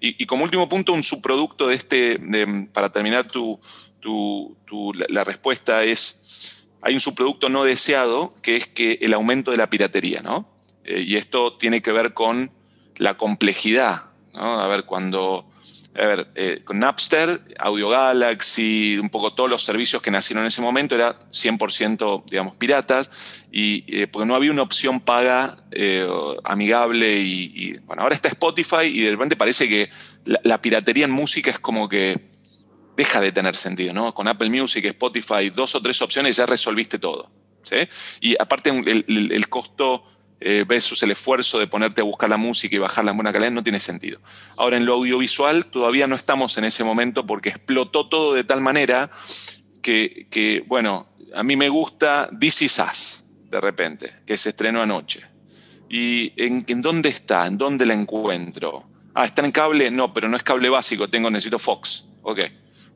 Y, 0.00 0.26
como 0.26 0.42
último 0.42 0.68
punto, 0.68 0.92
un 0.92 1.04
subproducto 1.04 1.68
de 1.68 1.76
este, 1.76 2.20
para 2.72 2.90
terminar 2.90 3.28
tu, 3.28 3.60
la, 5.08 5.22
respuesta 5.22 5.84
es, 5.84 6.66
hay 6.82 6.94
un 6.94 7.00
subproducto 7.00 7.48
no 7.48 7.62
deseado 7.62 8.34
que 8.42 8.56
es 8.56 8.66
que 8.66 8.98
el 9.02 9.14
aumento 9.14 9.52
de 9.52 9.56
la 9.56 9.70
piratería, 9.70 10.20
¿no? 10.20 10.50
Eh, 10.82 11.04
y 11.06 11.14
esto 11.14 11.56
tiene 11.56 11.80
que 11.80 11.92
ver 11.92 12.12
con 12.12 12.50
la 12.96 13.16
complejidad, 13.16 14.06
¿no? 14.34 14.58
A 14.58 14.66
ver, 14.66 14.84
cuando 14.84 15.48
a 15.94 16.06
ver, 16.06 16.28
eh, 16.36 16.60
con 16.64 16.78
Napster, 16.78 17.40
Audio 17.58 17.88
Galaxy, 17.88 18.96
un 18.98 19.10
poco 19.10 19.34
todos 19.34 19.50
los 19.50 19.64
servicios 19.64 20.00
que 20.00 20.10
nacieron 20.10 20.44
en 20.44 20.48
ese 20.48 20.62
momento 20.62 20.94
eran 20.94 21.14
100%, 21.32 22.24
digamos, 22.26 22.54
piratas, 22.54 23.10
y 23.50 23.84
eh, 23.88 24.06
porque 24.06 24.26
no 24.26 24.36
había 24.36 24.52
una 24.52 24.62
opción 24.62 25.00
paga 25.00 25.64
eh, 25.72 26.08
amigable 26.44 27.18
y, 27.18 27.76
bueno, 27.78 28.02
ahora 28.02 28.14
está 28.14 28.28
Spotify 28.28 28.84
y 28.84 29.02
de 29.02 29.10
repente 29.10 29.34
parece 29.34 29.68
que 29.68 29.90
la, 30.24 30.62
piratería 30.62 31.06
en 31.06 31.10
música 31.10 31.50
es 31.50 31.58
como 31.58 31.88
que 31.88 32.20
deja 32.96 33.20
de 33.20 33.32
tener 33.32 33.56
sentido, 33.56 33.92
¿no? 33.92 34.14
Con 34.14 34.28
Apple 34.28 34.48
Music, 34.48 34.84
Spotify, 34.84 35.50
dos 35.50 35.74
o 35.74 35.82
tres 35.82 36.00
opciones 36.02 36.36
ya 36.36 36.46
resolviste 36.46 37.00
todo, 37.00 37.30
¿sí? 37.64 37.76
Y 38.20 38.36
aparte 38.40 38.70
el 38.70 39.48
costo 39.48 40.04
eh, 40.40 40.64
el 40.68 41.10
esfuerzo 41.10 41.58
de 41.58 41.66
ponerte 41.66 42.00
a 42.00 42.04
buscar 42.04 42.30
la 42.30 42.36
música 42.38 42.74
y 42.74 42.78
bajarla 42.78 43.10
en 43.10 43.16
buena 43.16 43.32
calidad, 43.32 43.50
no 43.50 43.62
tiene 43.62 43.80
sentido. 43.80 44.20
Ahora, 44.56 44.76
en 44.78 44.86
lo 44.86 44.94
audiovisual 44.94 45.66
todavía 45.66 46.06
no 46.06 46.16
estamos 46.16 46.56
en 46.56 46.64
ese 46.64 46.82
momento 46.82 47.26
porque 47.26 47.50
explotó 47.50 48.08
todo 48.08 48.34
de 48.34 48.44
tal 48.44 48.60
manera 48.60 49.10
que, 49.82 50.64
bueno, 50.66 51.08
a 51.34 51.42
mí 51.42 51.56
me 51.56 51.68
gusta 51.68 52.30
This 52.38 52.62
Is 52.62 52.78
Us, 52.78 53.24
de 53.50 53.60
repente, 53.60 54.10
que 54.26 54.36
se 54.36 54.50
estrenó 54.50 54.82
anoche. 54.82 55.22
¿Y 55.88 56.32
en, 56.36 56.82
dónde 56.82 57.08
está? 57.08 57.46
¿En 57.46 57.58
dónde 57.58 57.84
la 57.84 57.94
encuentro? 57.94 58.88
Ah, 59.14 59.24
¿está 59.24 59.44
en 59.44 59.52
cable? 59.52 59.90
No, 59.90 60.14
pero 60.14 60.28
no 60.28 60.36
es 60.36 60.42
cable 60.42 60.68
básico, 60.68 61.08
tengo, 61.10 61.30
necesito 61.30 61.58
Fox. 61.58 62.08
Ok. 62.22 62.40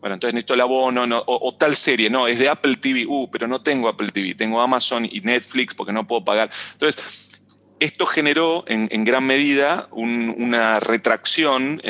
Bueno, 0.05 0.17
entonces 0.17 0.35
necesito 0.35 0.53
el 0.53 0.61
abono 0.61 1.25
o, 1.27 1.55
tal 1.55 1.75
serie. 1.75 2.11
No, 2.11 2.29
es 2.29 2.39
de 2.39 2.51
Apple 2.51 2.77
TV. 2.77 3.07
Uh, 3.09 3.31
pero 3.31 3.49
no 3.49 3.63
tengo 3.63 3.89
Apple 3.89 4.09
TV. 4.09 4.35
Tengo 4.35 4.61
Amazon 4.61 5.09
y 5.11 5.23
Netflix 5.23 5.73
porque 5.73 5.95
no 5.95 6.07
puedo 6.07 6.23
pagar. 6.23 6.51
Entonces, 6.73 7.43
esto 7.81 8.05
generó 8.05 8.67
en, 8.69 9.05
gran 9.07 9.25
medida 9.25 9.89
una 9.93 10.79
retracción 10.79 11.81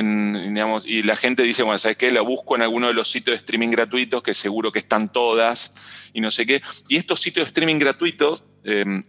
y 0.84 1.02
la 1.02 1.16
gente 1.16 1.42
dice, 1.42 1.64
bueno, 1.64 1.76
¿sabes 1.76 1.96
qué? 1.96 2.12
La 2.12 2.20
busco 2.20 2.54
en 2.54 2.62
alguno 2.62 2.86
de 2.86 2.94
los 2.94 3.10
sitios 3.10 3.34
de 3.34 3.38
streaming 3.38 3.70
gratuitos, 3.70 4.22
que 4.22 4.32
seguro 4.32 4.70
que 4.70 4.78
están 4.78 5.08
todas 5.08 5.74
y 6.12 6.20
no 6.20 6.30
sé 6.30 6.46
qué. 6.46 6.62
Y 6.88 6.98
estos 6.98 7.18
sitios 7.18 7.46
de 7.46 7.48
streaming 7.48 7.80
gratuitos, 7.80 8.44
em, 8.62 9.02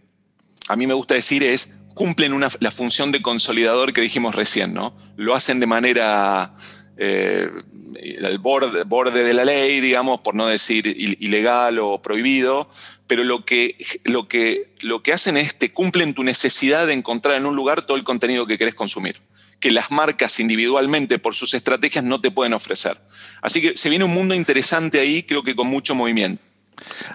a 0.66 0.74
mí 0.74 0.84
me 0.88 0.94
gusta 0.94 1.14
decir, 1.14 1.44
es 1.44 1.78
cumplen 1.94 2.38
la 2.40 2.70
función 2.72 3.10
de 3.10 3.22
consolidador 3.22 3.92
que 3.92 4.02
dijimos 4.02 4.34
recién, 4.34 4.74
¿no? 4.74 4.94
Lo 5.16 5.34
hacen 5.36 5.60
de 5.60 5.66
manera 5.66 6.54
eh, 6.96 7.50
el 7.94 8.38
borde, 8.38 8.84
borde, 8.84 9.22
de 9.22 9.34
la 9.34 9.44
ley, 9.44 9.80
digamos, 9.80 10.20
por 10.20 10.34
no 10.34 10.46
decir 10.46 10.86
ilegal 10.86 11.78
o 11.78 12.00
prohibido, 12.00 12.68
pero 13.06 13.22
lo 13.24 13.44
que, 13.44 13.76
lo 14.04 14.28
que, 14.28 14.74
lo 14.80 15.02
que 15.02 15.12
hacen 15.12 15.36
es 15.36 15.52
que 15.52 15.70
cumplen 15.70 16.14
tu 16.14 16.24
necesidad 16.24 16.86
de 16.86 16.94
encontrar 16.94 17.36
en 17.36 17.46
un 17.46 17.56
lugar 17.56 17.82
todo 17.82 17.96
el 17.96 18.04
contenido 18.04 18.46
que 18.46 18.58
querés 18.58 18.74
consumir, 18.74 19.20
que 19.60 19.70
las 19.70 19.90
marcas 19.90 20.40
individualmente 20.40 21.18
por 21.18 21.34
sus 21.34 21.54
estrategias 21.54 22.04
no 22.04 22.20
te 22.20 22.30
pueden 22.30 22.54
ofrecer. 22.54 22.98
Así 23.42 23.60
que 23.60 23.76
se 23.76 23.88
viene 23.88 24.04
un 24.04 24.14
mundo 24.14 24.34
interesante 24.34 24.98
ahí, 24.98 25.22
creo 25.22 25.42
que 25.42 25.54
con 25.54 25.66
mucho 25.66 25.94
movimiento. 25.94 26.42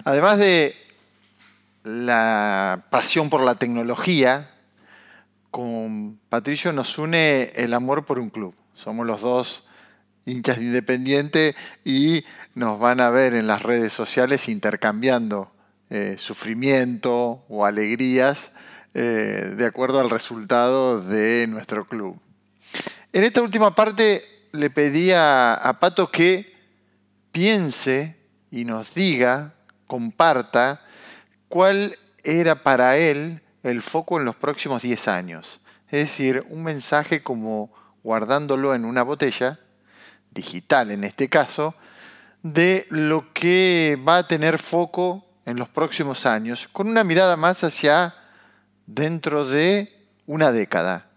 Además 0.04 0.38
de 0.38 0.76
la 1.84 2.84
pasión 2.90 3.30
por 3.30 3.42
la 3.42 3.56
tecnología, 3.56 4.50
con 5.50 6.18
Patricio 6.28 6.72
nos 6.72 6.98
une 6.98 7.50
el 7.56 7.74
amor 7.74 8.06
por 8.06 8.18
un 8.18 8.30
club. 8.30 8.54
Somos 8.74 9.06
los 9.06 9.20
dos 9.20 9.68
hinchas 10.24 10.58
de 10.58 10.64
Independiente 10.64 11.54
y 11.84 12.24
nos 12.54 12.78
van 12.78 13.00
a 13.00 13.10
ver 13.10 13.34
en 13.34 13.46
las 13.46 13.62
redes 13.62 13.92
sociales 13.92 14.48
intercambiando 14.48 15.52
eh, 15.90 16.16
sufrimiento 16.18 17.44
o 17.48 17.66
alegrías 17.66 18.52
eh, 18.94 19.54
de 19.56 19.66
acuerdo 19.66 20.00
al 20.00 20.10
resultado 20.10 21.00
de 21.00 21.46
nuestro 21.48 21.86
club. 21.86 22.20
En 23.12 23.24
esta 23.24 23.42
última 23.42 23.74
parte 23.74 24.22
le 24.52 24.70
pedí 24.70 25.10
a, 25.14 25.76
Pato 25.80 26.10
que 26.10 26.50
piense 27.30 28.16
y 28.50 28.64
nos 28.64 28.94
diga, 28.94 29.54
comparta, 29.86 30.82
cuál 31.48 31.96
era 32.24 32.62
para 32.62 32.96
él 32.96 33.42
el 33.62 33.82
foco 33.82 34.18
en 34.18 34.24
los 34.24 34.36
próximos 34.36 34.82
10 34.82 35.08
años. 35.08 35.60
Es 35.90 36.08
decir, 36.08 36.44
un 36.48 36.64
mensaje 36.64 37.22
como 37.22 37.72
guardándolo 38.02 38.74
en 38.74 38.84
una 38.84 39.02
botella 39.02 39.60
digital 40.34 40.90
en 40.90 41.04
este 41.04 41.28
caso, 41.28 41.74
de 42.42 42.86
lo 42.90 43.32
que 43.32 43.98
va 44.06 44.18
a 44.18 44.26
tener 44.26 44.58
foco 44.58 45.24
en 45.46 45.56
los 45.56 45.68
próximos 45.68 46.26
años, 46.26 46.68
con 46.72 46.88
una 46.88 47.04
mirada 47.04 47.36
más 47.36 47.64
hacia 47.64 48.14
dentro 48.86 49.46
de 49.46 50.06
una 50.26 50.52
década. 50.52 51.08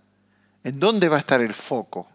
¿En 0.63 0.79
dónde 0.79 1.09
va 1.09 1.17
a 1.17 1.19
estar 1.19 1.41
el 1.41 1.53
foco? 1.53 2.07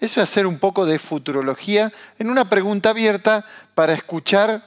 Eso 0.00 0.22
es 0.22 0.30
hacer 0.30 0.46
un 0.46 0.58
poco 0.58 0.86
de 0.86 0.98
futurología 0.98 1.92
en 2.18 2.30
una 2.30 2.48
pregunta 2.48 2.90
abierta 2.90 3.44
para 3.74 3.92
escuchar 3.92 4.66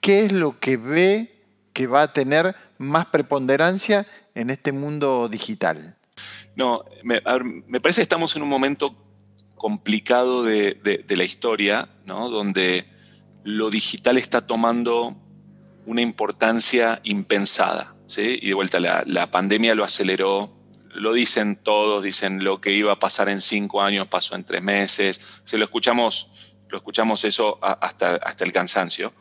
qué 0.00 0.24
es 0.24 0.32
lo 0.32 0.58
que 0.58 0.78
ve 0.78 1.42
que 1.74 1.86
va 1.86 2.02
a 2.02 2.12
tener 2.14 2.56
más 2.78 3.06
preponderancia 3.06 4.06
en 4.34 4.48
este 4.48 4.72
mundo 4.72 5.28
digital. 5.28 5.96
No, 6.54 6.84
me, 7.02 7.20
me 7.66 7.80
parece 7.80 8.00
que 8.00 8.04
estamos 8.04 8.34
en 8.34 8.42
un 8.42 8.48
momento 8.48 8.94
complicado 9.56 10.44
de, 10.44 11.04
la 11.08 11.24
historia, 11.24 11.88
donde 12.04 12.86
lo 13.42 13.70
digital 13.70 14.18
está 14.18 14.46
tomando 14.46 15.16
una 15.86 16.02
importancia 16.02 17.00
impensada. 17.04 17.96
Y 18.16 18.46
de 18.46 18.54
vuelta, 18.54 18.78
la, 18.80 19.30
pandemia 19.30 19.74
lo 19.74 19.84
aceleró, 19.84 20.52
lo 20.94 21.12
dicen 21.12 21.56
todos, 21.56 22.02
dicen 22.02 22.44
lo 22.44 22.60
que 22.60 22.72
iba 22.72 22.92
a 22.92 22.98
pasar 22.98 23.28
en 23.28 23.40
cinco 23.40 23.82
años 23.82 24.06
pasó 24.08 24.34
en 24.34 24.44
tres 24.44 24.62
meses, 24.62 25.20
se 25.44 25.58
lo 25.58 25.64
escuchamos, 25.64 26.56
lo 26.68 26.78
escuchamos 26.78 27.24
eso 27.24 27.58
hasta, 27.62 28.14
hasta 28.16 28.44
el 28.44 28.52
cansancio. 28.52 29.12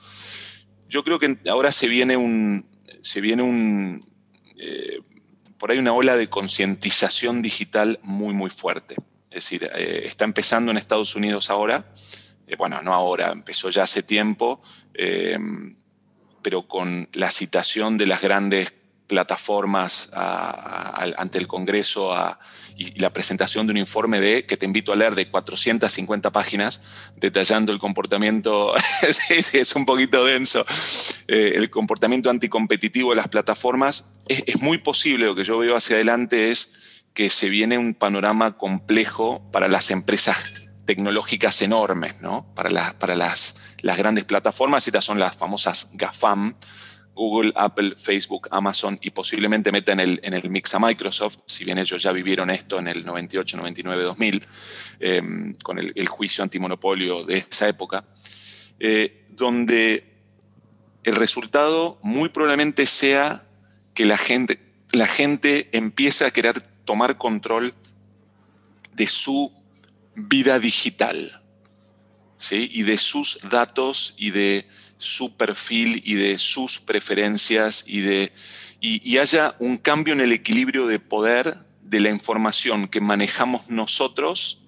Yo 0.87 1.03
creo 1.03 1.17
que 1.17 1.39
ahora 1.49 1.71
se 1.71 1.87
viene 1.87 2.15
un, 2.15 2.65
se 3.01 3.21
viene 3.21 3.41
un, 3.41 4.07
eh, 4.57 4.99
por 5.57 5.71
ahí 5.71 5.77
una 5.77 5.93
ola 5.93 6.15
de 6.15 6.29
concientización 6.29 7.41
digital 7.41 7.99
muy, 8.03 8.33
muy 8.33 8.49
fuerte. 8.49 8.95
Es 9.35 9.43
decir, 9.43 9.69
eh, 9.75 10.03
está 10.05 10.23
empezando 10.23 10.71
en 10.71 10.77
Estados 10.77 11.13
Unidos 11.13 11.49
ahora, 11.49 11.91
eh, 12.47 12.55
bueno, 12.55 12.81
no 12.81 12.93
ahora, 12.93 13.31
empezó 13.33 13.69
ya 13.69 13.83
hace 13.83 14.01
tiempo, 14.01 14.61
eh, 14.93 15.37
pero 16.41 16.69
con 16.69 17.09
la 17.11 17.29
citación 17.31 17.97
de 17.97 18.07
las 18.07 18.21
grandes 18.21 18.73
plataformas 19.07 20.09
ante 20.13 21.37
el 21.37 21.47
Congreso 21.47 22.15
y, 22.77 22.97
la 22.97 23.11
presentación 23.11 23.67
de 23.67 23.71
un 23.71 23.77
informe 23.77 24.21
de, 24.21 24.45
que 24.45 24.55
te 24.55 24.65
invito 24.65 24.93
a 24.93 24.95
leer, 24.95 25.15
de 25.15 25.29
450 25.29 26.31
páginas, 26.31 27.11
detallando 27.17 27.73
el 27.73 27.77
comportamiento, 27.77 28.73
es, 29.29 29.75
un 29.75 29.85
poquito 29.85 30.23
denso, 30.23 30.65
el 31.27 31.69
comportamiento 31.69 32.29
anticompetitivo 32.29 33.09
de 33.09 33.17
las 33.17 33.27
plataformas. 33.27 34.13
Es, 34.27 34.61
muy 34.61 34.77
posible, 34.77 35.25
lo 35.25 35.35
que 35.35 35.43
yo 35.43 35.57
veo 35.57 35.75
hacia 35.75 35.97
adelante 35.97 36.51
es 36.51 36.95
que 37.15 37.29
se 37.31 37.49
viene 37.49 37.77
un 37.77 37.95
panorama 37.95 38.57
complejo 38.57 39.41
para 39.51 39.69
las 39.69 39.89
empresas 39.89 40.37
tecnológicas 40.85 41.61
enormes, 41.61 42.21
¿no? 42.21 42.45
para, 42.53 42.93
para 42.99 43.15
las, 43.15 43.61
las 43.81 43.97
grandes 43.97 44.25
plataformas, 44.25 44.85
estas 44.85 45.05
son 45.05 45.17
las 45.17 45.35
famosas 45.35 45.91
GAFAM, 45.93 46.55
Google, 47.15 47.53
Apple, 47.55 47.95
Facebook, 47.97 48.49
Amazon 48.51 48.99
y 49.01 49.11
posiblemente 49.11 49.71
meta 49.71 49.93
en 49.93 50.01
el, 50.01 50.19
en 50.23 50.33
el 50.33 50.49
mix 50.49 50.75
a 50.75 50.79
Microsoft, 50.79 51.37
si 51.45 51.63
bien 51.63 51.77
ellos 51.77 52.03
ya 52.03 52.11
vivieron 52.11 52.49
esto 52.49 52.77
en 52.79 52.89
el 52.89 53.05
98, 53.05 53.55
99, 53.57 54.03
2000, 54.03 54.45
con 55.63 55.79
el, 55.79 56.07
juicio 56.09 56.43
antimonopolio 56.43 57.23
de 57.23 57.45
esa 57.49 57.69
época, 57.69 58.03
eh, 58.79 59.25
donde 59.29 60.13
el 61.05 61.15
resultado 61.15 61.97
muy 62.03 62.27
probablemente 62.27 62.85
sea 62.85 63.43
que 63.93 64.03
la 64.03 64.17
gente, 64.17 64.59
la 64.91 65.07
gente 65.07 65.69
empiece 65.71 66.25
a 66.25 66.31
querer 66.31 66.74
tomar 66.85 67.17
control 67.17 67.73
de 68.93 69.07
su 69.07 69.51
vida 70.15 70.59
digital, 70.59 71.41
¿sí? 72.37 72.69
y 72.71 72.83
de 72.83 72.97
sus 72.97 73.39
datos 73.49 74.15
y 74.17 74.31
de 74.31 74.67
su 74.97 75.35
perfil 75.35 76.01
y 76.05 76.15
de 76.15 76.37
sus 76.37 76.79
preferencias 76.79 77.83
y, 77.87 77.99
de, 78.01 78.33
y, 78.79 79.17
haya 79.17 79.55
un 79.59 79.77
cambio 79.77 80.13
en 80.13 80.21
el 80.21 80.31
equilibrio 80.31 80.87
de 80.87 80.99
poder 80.99 81.57
de 81.81 81.99
la 81.99 82.09
información 82.09 82.87
que 82.87 83.01
manejamos 83.01 83.69
nosotros 83.69 84.61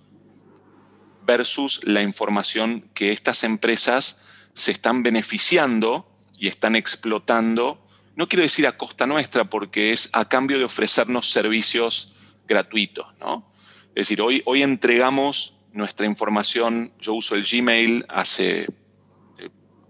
versus 1.26 1.86
la 1.86 2.02
información 2.02 2.90
que 2.94 3.12
estas 3.12 3.44
empresas 3.44 4.22
se 4.54 4.72
están 4.72 5.04
beneficiando 5.04 6.12
y 6.40 6.48
están 6.48 6.76
explotando. 6.76 7.87
No 8.18 8.28
quiero 8.28 8.42
decir 8.42 8.66
a 8.66 8.76
costa 8.76 9.06
nuestra 9.06 9.46
porque 9.46 9.94
es 9.94 10.10
a 10.12 10.28
cambio 10.28 10.58
de 10.58 10.64
ofrecernos 10.64 11.30
servicios 11.30 12.16
gratuitos. 12.48 13.06
¿no? 13.20 13.48
Es 13.90 14.08
decir, 14.08 14.22
hoy, 14.22 14.42
hoy 14.46 14.64
entregamos 14.64 15.60
nuestra 15.72 16.08
información, 16.08 16.94
yo 17.00 17.14
uso 17.14 17.36
el 17.36 17.44
Gmail 17.44 18.08
hace 18.10 18.66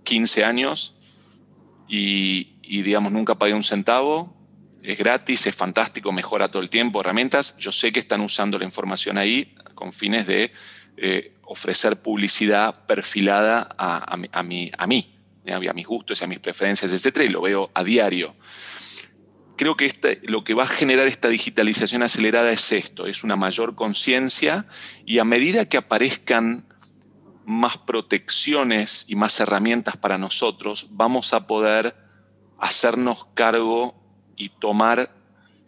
15 0.03 0.43
años 0.43 0.97
y, 1.87 2.57
digamos, 2.63 3.13
nunca 3.13 3.35
pagué 3.35 3.53
un 3.53 3.63
centavo. 3.63 4.35
Es 4.83 4.97
gratis, 4.97 5.47
es 5.47 5.55
fantástico, 5.55 6.11
mejora 6.11 6.49
todo 6.49 6.61
el 6.61 6.69
tiempo, 6.69 6.99
herramientas. 6.99 7.55
Yo 7.59 7.71
sé 7.71 7.93
que 7.93 8.01
están 8.01 8.19
usando 8.19 8.59
la 8.59 8.65
información 8.65 9.17
ahí 9.17 9.55
con 9.73 9.93
fines 9.93 10.27
de 10.27 10.51
eh, 10.97 11.37
ofrecer 11.43 12.01
publicidad 12.01 12.85
perfilada 12.87 13.69
a, 13.77 14.17
a 14.33 14.43
mí, 14.43 15.16
a 15.53 15.73
mis 15.73 15.87
gustos, 15.87 16.21
a 16.21 16.27
mis 16.27 16.39
preferencias, 16.39 16.93
etc. 16.93 17.21
Y 17.25 17.29
lo 17.29 17.41
veo 17.41 17.71
a 17.73 17.83
diario. 17.83 18.35
Creo 19.55 19.75
que 19.75 19.85
este, 19.85 20.21
lo 20.23 20.43
que 20.43 20.53
va 20.53 20.63
a 20.63 20.67
generar 20.67 21.07
esta 21.07 21.29
digitalización 21.29 22.03
acelerada 22.03 22.51
es 22.51 22.71
esto, 22.71 23.07
es 23.07 23.23
una 23.23 23.35
mayor 23.35 23.73
conciencia 23.73 24.67
y 25.03 25.17
a 25.17 25.23
medida 25.23 25.65
que 25.65 25.77
aparezcan 25.77 26.67
más 27.47 27.77
protecciones 27.77 29.05
y 29.07 29.15
más 29.15 29.39
herramientas 29.39 29.97
para 29.97 30.17
nosotros, 30.17 30.87
vamos 30.91 31.33
a 31.33 31.47
poder 31.47 31.95
hacernos 32.59 33.25
cargo 33.33 33.95
y 34.35 34.49
tomar 34.49 35.15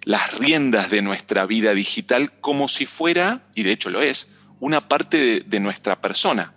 las 0.03 0.37
riendas 0.37 0.89
de 0.89 1.01
nuestra 1.01 1.45
vida 1.45 1.73
digital 1.73 2.39
como 2.41 2.67
si 2.67 2.85
fuera, 2.85 3.47
y 3.55 3.63
de 3.63 3.71
hecho 3.71 3.89
lo 3.89 4.01
es, 4.01 4.35
una 4.59 4.87
parte 4.87 5.41
de, 5.41 5.59
nuestra 5.59 6.01
persona. 6.01 6.53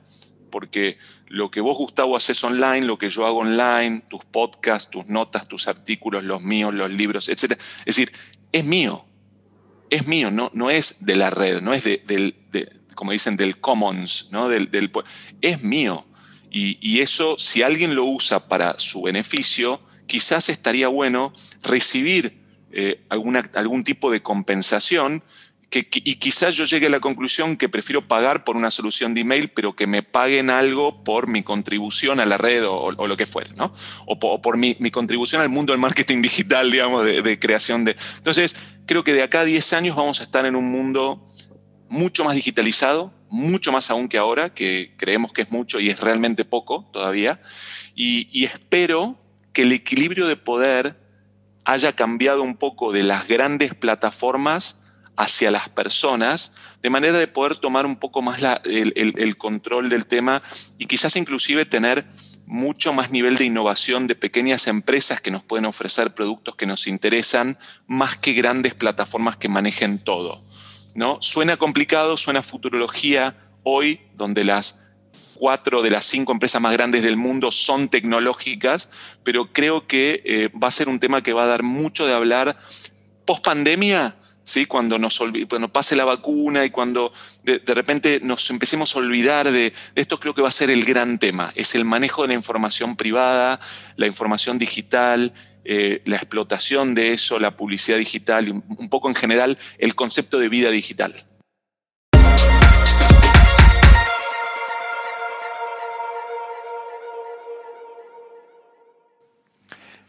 Porque 0.52 0.98
lo 1.26 1.50
que 1.50 1.60
vos, 1.60 1.76
Gustavo, 1.76 2.14
haces 2.14 2.44
online, 2.44 2.82
lo 2.82 2.98
que 2.98 3.08
yo 3.08 3.26
hago 3.26 3.38
online, 3.38 4.02
tus 4.08 4.24
podcasts, 4.24 4.90
tus 4.90 5.08
notas, 5.08 5.48
tus 5.48 5.66
artículos, 5.66 6.22
los 6.22 6.42
míos, 6.42 6.72
los 6.72 6.90
libros, 6.90 7.28
etc. 7.28 7.58
Es 7.80 7.96
decir, 7.96 8.12
es 8.52 8.64
mío. 8.64 9.04
Es 9.90 10.06
mío, 10.06 10.30
no, 10.30 10.50
no 10.54 10.70
es 10.70 11.04
de 11.04 11.16
la 11.16 11.30
red, 11.30 11.60
no 11.60 11.74
es 11.74 11.84
de, 11.84 12.02
de, 12.06 12.72
como 12.94 13.12
dicen, 13.12 13.36
del 13.36 13.58
commons, 13.58 14.28
¿no? 14.30 14.48
del, 14.48 14.70
es 15.40 15.62
mío. 15.62 16.06
Y, 16.50 17.00
eso, 17.00 17.36
si 17.38 17.62
alguien 17.62 17.94
lo 17.94 18.04
usa 18.04 18.46
para 18.46 18.78
su 18.78 19.02
beneficio, 19.02 19.80
quizás 20.06 20.50
estaría 20.50 20.88
bueno 20.88 21.32
recibir 21.62 22.42
eh, 22.70 23.02
algún 23.08 23.84
tipo 23.84 24.10
de 24.10 24.22
compensación 24.22 25.24
y 25.80 26.16
quizás 26.16 26.54
yo 26.54 26.64
llegue 26.64 26.86
a 26.86 26.90
la 26.90 27.00
conclusión 27.00 27.56
que 27.56 27.68
prefiero 27.68 28.06
pagar 28.06 28.44
por 28.44 28.56
una 28.56 28.70
solución 28.70 29.14
de 29.14 29.22
email, 29.22 29.48
pero 29.48 29.74
que 29.74 29.86
me 29.86 30.02
paguen 30.02 30.50
algo 30.50 31.02
por 31.04 31.26
mi 31.26 31.42
contribución 31.42 32.20
a 32.20 32.26
la 32.26 32.38
red 32.38 32.64
o, 32.66 32.92
lo 32.92 33.16
que 33.16 33.26
fuera, 33.26 33.52
¿no? 33.54 33.72
O, 34.06 34.40
por, 34.40 34.56
mi, 34.56 34.74
contribución 34.90 35.42
al 35.42 35.48
mundo 35.48 35.72
del 35.72 35.80
marketing 35.80 36.22
digital, 36.22 36.70
digamos, 36.70 37.04
de, 37.04 37.22
de, 37.22 37.38
creación 37.38 37.84
de... 37.84 37.96
Entonces, 38.16 38.56
creo 38.86 39.04
que 39.04 39.12
de 39.12 39.22
acá 39.22 39.40
a 39.40 39.44
10 39.44 39.72
años 39.72 39.96
vamos 39.96 40.20
a 40.20 40.24
estar 40.24 40.44
en 40.46 40.56
un 40.56 40.70
mundo 40.70 41.24
mucho 41.88 42.24
más 42.24 42.34
digitalizado, 42.34 43.12
mucho 43.28 43.72
más 43.72 43.90
aún 43.90 44.08
que 44.08 44.18
ahora, 44.18 44.52
que 44.52 44.94
creemos 44.96 45.32
que 45.32 45.42
es 45.42 45.50
mucho 45.50 45.80
y 45.80 45.90
es 45.90 46.00
realmente 46.00 46.44
poco 46.44 46.88
todavía. 46.92 47.40
Y, 47.94 48.44
espero 48.44 49.18
que 49.52 49.62
el 49.62 49.72
equilibrio 49.72 50.26
de 50.26 50.36
poder 50.36 50.96
haya 51.64 51.94
cambiado 51.94 52.42
un 52.42 52.56
poco 52.56 52.92
de 52.92 53.02
las 53.02 53.28
grandes 53.28 53.74
plataformas 53.74 54.81
hacia 55.16 55.50
las 55.50 55.68
personas, 55.68 56.54
de 56.82 56.90
manera 56.90 57.18
de 57.18 57.28
poder 57.28 57.56
tomar 57.56 57.86
un 57.86 57.96
poco 57.96 58.22
más 58.22 58.40
el, 58.64 59.36
control 59.36 59.88
del 59.88 60.06
tema 60.06 60.42
y 60.78 60.86
quizás 60.86 61.16
inclusive 61.16 61.66
tener 61.66 62.06
mucho 62.46 62.92
más 62.92 63.10
nivel 63.10 63.36
de 63.36 63.44
innovación 63.44 64.06
de 64.06 64.14
pequeñas 64.14 64.66
empresas 64.66 65.20
que 65.20 65.30
nos 65.30 65.42
pueden 65.42 65.66
ofrecer 65.66 66.14
productos 66.14 66.56
que 66.56 66.66
nos 66.66 66.86
interesan, 66.86 67.58
más 67.86 68.16
que 68.16 68.32
grandes 68.32 68.74
plataformas 68.74 69.36
que 69.36 69.48
manejen 69.48 69.98
todo. 69.98 70.40
¿no? 70.94 71.18
Suena 71.20 71.56
complicado, 71.56 72.16
suena 72.16 72.42
futurología 72.42 73.36
hoy, 73.62 74.00
donde 74.16 74.44
las 74.44 74.82
cuatro 75.34 75.82
de 75.82 75.90
las 75.90 76.04
cinco 76.04 76.32
empresas 76.32 76.60
más 76.60 76.72
grandes 76.72 77.02
del 77.02 77.16
mundo 77.16 77.50
son 77.50 77.88
tecnológicas, 77.88 78.90
pero 79.24 79.52
creo 79.52 79.86
que 79.86 80.22
eh, 80.24 80.50
va 80.50 80.68
a 80.68 80.72
ser 80.72 80.88
un 80.88 81.00
tema 81.00 81.22
que 81.22 81.32
va 81.32 81.44
a 81.44 81.46
dar 81.46 81.62
mucho 81.62 82.06
de 82.06 82.14
hablar 82.14 82.56
post 83.24 83.44
pandemia. 83.44 84.16
¿Sí? 84.44 84.66
Cuando 84.66 84.98
nos 84.98 85.20
pase 85.72 85.94
la 85.94 86.04
vacuna 86.04 86.64
y 86.64 86.70
cuando 86.70 87.12
de, 87.44 87.60
repente 87.66 88.20
nos 88.22 88.50
empecemos 88.50 88.94
a 88.94 88.98
olvidar 88.98 89.50
de, 89.50 89.72
esto, 89.94 90.18
creo 90.18 90.34
que 90.34 90.42
va 90.42 90.48
a 90.48 90.52
ser 90.52 90.70
el 90.70 90.84
gran 90.84 91.18
tema. 91.18 91.52
Es 91.54 91.74
el 91.74 91.84
manejo 91.84 92.22
de 92.22 92.28
la 92.28 92.34
información 92.34 92.96
privada, 92.96 93.60
la 93.96 94.06
información 94.06 94.58
digital, 94.58 95.32
eh, 95.64 96.02
la 96.06 96.16
explotación 96.16 96.94
de 96.94 97.12
eso, 97.12 97.38
la 97.38 97.56
publicidad 97.56 97.98
digital 97.98 98.48
y 98.48 98.50
un 98.50 98.88
poco 98.88 99.08
en 99.08 99.14
general 99.14 99.58
el 99.78 99.94
concepto 99.94 100.38
de 100.38 100.48
vida 100.48 100.70
digital. 100.70 101.14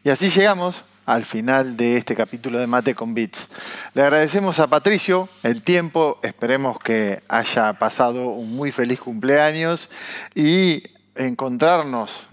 Y 0.05 0.09
así 0.09 0.29
llegamos 0.29 0.83
al 1.05 1.25
final 1.25 1.75
de 1.75 1.97
este 1.97 2.15
capítulo 2.15 2.59
de 2.59 2.67
Mate 2.67 2.95
con 2.95 3.13
Bits. 3.13 3.49
Le 3.93 4.03
agradecemos 4.03 4.59
a 4.59 4.67
Patricio 4.67 5.27
el 5.43 5.61
tiempo, 5.61 6.19
esperemos 6.23 6.79
que 6.79 7.23
haya 7.27 7.73
pasado 7.73 8.29
un 8.29 8.55
muy 8.55 8.71
feliz 8.71 8.99
cumpleaños 8.99 9.89
y 10.33 10.83
encontrarnos, 11.15 12.27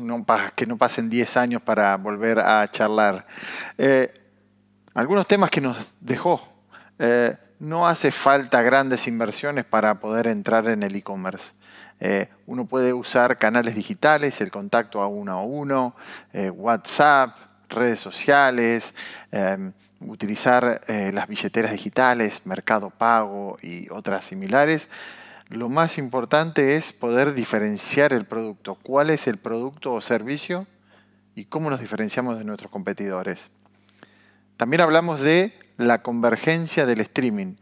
que 0.54 0.66
no 0.66 0.76
pasen 0.76 1.10
10 1.10 1.36
años 1.36 1.62
para 1.62 1.96
volver 1.96 2.38
a 2.38 2.68
charlar. 2.70 3.26
Eh, 3.76 4.12
algunos 4.94 5.26
temas 5.26 5.50
que 5.50 5.60
nos 5.60 5.76
dejó. 6.00 6.40
Eh, 6.98 7.36
no 7.58 7.86
hace 7.86 8.10
falta 8.10 8.62
grandes 8.62 9.06
inversiones 9.06 9.64
para 9.64 10.00
poder 10.00 10.28
entrar 10.28 10.68
en 10.68 10.82
el 10.82 10.96
e-commerce. 10.96 11.52
Eh, 11.98 12.28
uno 12.46 12.64
puede 12.64 12.94
usar 12.94 13.36
canales 13.36 13.74
digitales, 13.74 14.40
el 14.40 14.50
contacto 14.50 15.02
a 15.02 15.06
uno 15.06 15.32
a 15.32 15.42
uno, 15.42 15.94
WhatsApp, 16.32 17.36
redes 17.70 18.00
sociales, 18.00 18.94
utilizar 20.00 20.80
las 20.88 21.28
billeteras 21.28 21.72
digitales, 21.72 22.42
Mercado 22.44 22.90
Pago 22.90 23.58
y 23.62 23.88
otras 23.90 24.24
similares 24.24 24.88
lo 25.50 25.68
más 25.68 25.98
importante 25.98 26.76
es 26.76 26.92
poder 26.92 27.34
diferenciar 27.34 28.12
el 28.12 28.24
producto. 28.24 28.76
¿Cuál 28.76 29.10
es 29.10 29.26
el 29.26 29.36
producto 29.36 29.92
o 29.92 30.00
servicio 30.00 30.66
y 31.34 31.46
cómo 31.46 31.70
nos 31.70 31.80
diferenciamos 31.80 32.38
de 32.38 32.44
nuestros 32.44 32.70
competidores? 32.70 33.50
También 34.56 34.80
hablamos 34.80 35.20
de 35.20 35.52
la 35.76 36.02
convergencia 36.02 36.86
del 36.86 37.00
streaming. 37.00 37.56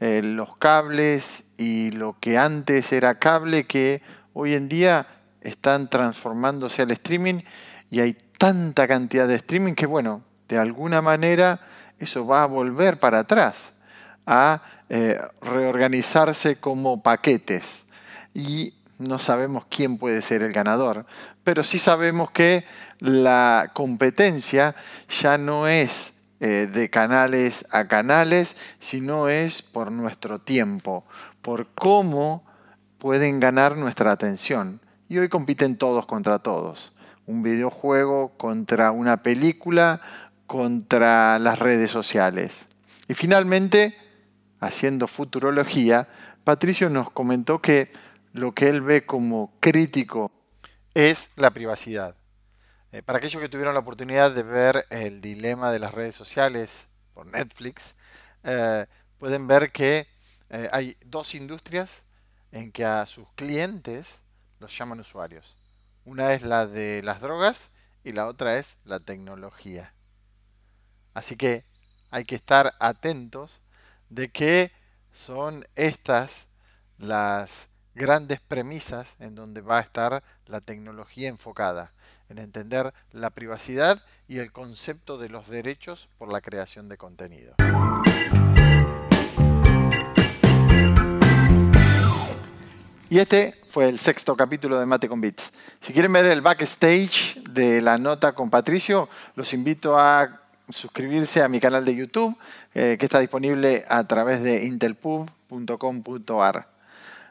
Eh, 0.00 0.20
los 0.24 0.56
cables 0.56 1.44
y 1.58 1.92
lo 1.92 2.16
que 2.18 2.38
antes 2.38 2.92
era 2.92 3.20
cable 3.20 3.66
que 3.66 4.02
hoy 4.32 4.54
en 4.54 4.68
día 4.68 5.06
están 5.40 5.88
transformándose 5.88 6.82
al 6.82 6.90
streaming 6.90 7.42
y 7.90 8.00
hay 8.00 8.14
tanta 8.38 8.86
cantidad 8.86 9.26
de 9.26 9.36
streaming 9.36 9.74
que 9.74 9.86
bueno, 9.86 10.22
de 10.48 10.58
alguna 10.58 11.02
manera 11.02 11.60
eso 11.98 12.26
va 12.26 12.42
a 12.42 12.46
volver 12.46 12.98
para 12.98 13.20
atrás, 13.20 13.74
a 14.26 14.62
eh, 14.88 15.18
reorganizarse 15.40 16.56
como 16.56 17.02
paquetes. 17.02 17.86
Y 18.34 18.74
no 18.98 19.18
sabemos 19.18 19.64
quién 19.68 19.98
puede 19.98 20.22
ser 20.22 20.42
el 20.42 20.52
ganador, 20.52 21.06
pero 21.44 21.64
sí 21.64 21.78
sabemos 21.78 22.30
que 22.30 22.64
la 23.00 23.70
competencia 23.74 24.74
ya 25.08 25.38
no 25.38 25.68
es 25.68 26.14
eh, 26.40 26.68
de 26.72 26.90
canales 26.90 27.66
a 27.70 27.88
canales, 27.88 28.56
sino 28.78 29.28
es 29.28 29.62
por 29.62 29.90
nuestro 29.90 30.40
tiempo, 30.40 31.04
por 31.42 31.68
cómo 31.74 32.44
pueden 32.98 33.40
ganar 33.40 33.76
nuestra 33.76 34.12
atención. 34.12 34.80
Y 35.08 35.18
hoy 35.18 35.28
compiten 35.28 35.76
todos 35.76 36.06
contra 36.06 36.38
todos. 36.38 36.92
Un 37.28 37.42
videojuego 37.42 38.36
contra 38.38 38.90
una 38.90 39.22
película, 39.22 40.00
contra 40.46 41.38
las 41.38 41.58
redes 41.58 41.90
sociales. 41.90 42.68
Y 43.06 43.12
finalmente, 43.12 43.94
haciendo 44.60 45.06
futurología, 45.06 46.08
Patricio 46.44 46.88
nos 46.88 47.10
comentó 47.10 47.60
que 47.60 47.92
lo 48.32 48.54
que 48.54 48.68
él 48.70 48.80
ve 48.80 49.04
como 49.04 49.52
crítico 49.60 50.32
es 50.94 51.30
la 51.36 51.50
privacidad. 51.50 52.16
Eh, 52.92 53.02
para 53.02 53.18
aquellos 53.18 53.42
que 53.42 53.50
tuvieron 53.50 53.74
la 53.74 53.80
oportunidad 53.80 54.32
de 54.32 54.42
ver 54.42 54.86
el 54.88 55.20
dilema 55.20 55.70
de 55.70 55.80
las 55.80 55.92
redes 55.92 56.16
sociales 56.16 56.88
por 57.12 57.26
Netflix, 57.26 57.94
eh, 58.44 58.86
pueden 59.18 59.46
ver 59.46 59.70
que 59.70 60.06
eh, 60.48 60.68
hay 60.72 60.96
dos 61.04 61.34
industrias 61.34 62.04
en 62.52 62.72
que 62.72 62.86
a 62.86 63.04
sus 63.04 63.28
clientes 63.34 64.20
los 64.58 64.76
llaman 64.76 65.00
usuarios. 65.00 65.57
Una 66.08 66.32
es 66.32 66.40
la 66.40 66.66
de 66.66 67.02
las 67.02 67.20
drogas 67.20 67.68
y 68.02 68.12
la 68.12 68.28
otra 68.28 68.56
es 68.56 68.78
la 68.86 68.98
tecnología. 68.98 69.92
Así 71.12 71.36
que 71.36 71.64
hay 72.08 72.24
que 72.24 72.34
estar 72.34 72.72
atentos 72.80 73.60
de 74.08 74.30
que 74.30 74.72
son 75.12 75.66
estas 75.74 76.46
las 76.96 77.68
grandes 77.94 78.40
premisas 78.40 79.16
en 79.18 79.34
donde 79.34 79.60
va 79.60 79.76
a 79.76 79.82
estar 79.82 80.22
la 80.46 80.62
tecnología 80.62 81.28
enfocada, 81.28 81.92
en 82.30 82.38
entender 82.38 82.94
la 83.12 83.28
privacidad 83.28 84.02
y 84.26 84.38
el 84.38 84.50
concepto 84.50 85.18
de 85.18 85.28
los 85.28 85.48
derechos 85.48 86.08
por 86.16 86.32
la 86.32 86.40
creación 86.40 86.88
de 86.88 86.96
contenido. 86.96 87.54
Y 93.10 93.20
este 93.20 93.54
fue 93.70 93.88
el 93.88 94.00
sexto 94.00 94.36
capítulo 94.36 94.78
de 94.78 94.84
Mate 94.84 95.08
con 95.08 95.22
Bits. 95.22 95.54
Si 95.80 95.94
quieren 95.94 96.12
ver 96.12 96.26
el 96.26 96.42
backstage 96.42 97.42
de 97.48 97.80
la 97.80 97.96
nota 97.96 98.32
con 98.32 98.50
Patricio, 98.50 99.08
los 99.34 99.54
invito 99.54 99.98
a 99.98 100.38
suscribirse 100.68 101.42
a 101.42 101.48
mi 101.48 101.58
canal 101.58 101.86
de 101.86 101.96
YouTube, 101.96 102.36
eh, 102.74 102.98
que 103.00 103.06
está 103.06 103.20
disponible 103.20 103.82
a 103.88 104.04
través 104.04 104.42
de 104.42 104.66
intelpub.com.ar. 104.66 106.68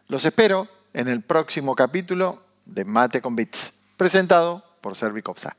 Los 0.07 0.25
espero 0.25 0.67
en 0.95 1.09
el 1.09 1.21
próximo 1.21 1.75
capítulo 1.75 2.41
de 2.65 2.83
Mate 2.83 3.21
con 3.21 3.35
Bits, 3.35 3.75
presentado 3.97 4.63
por 4.81 4.95
Servicopsa. 4.95 5.55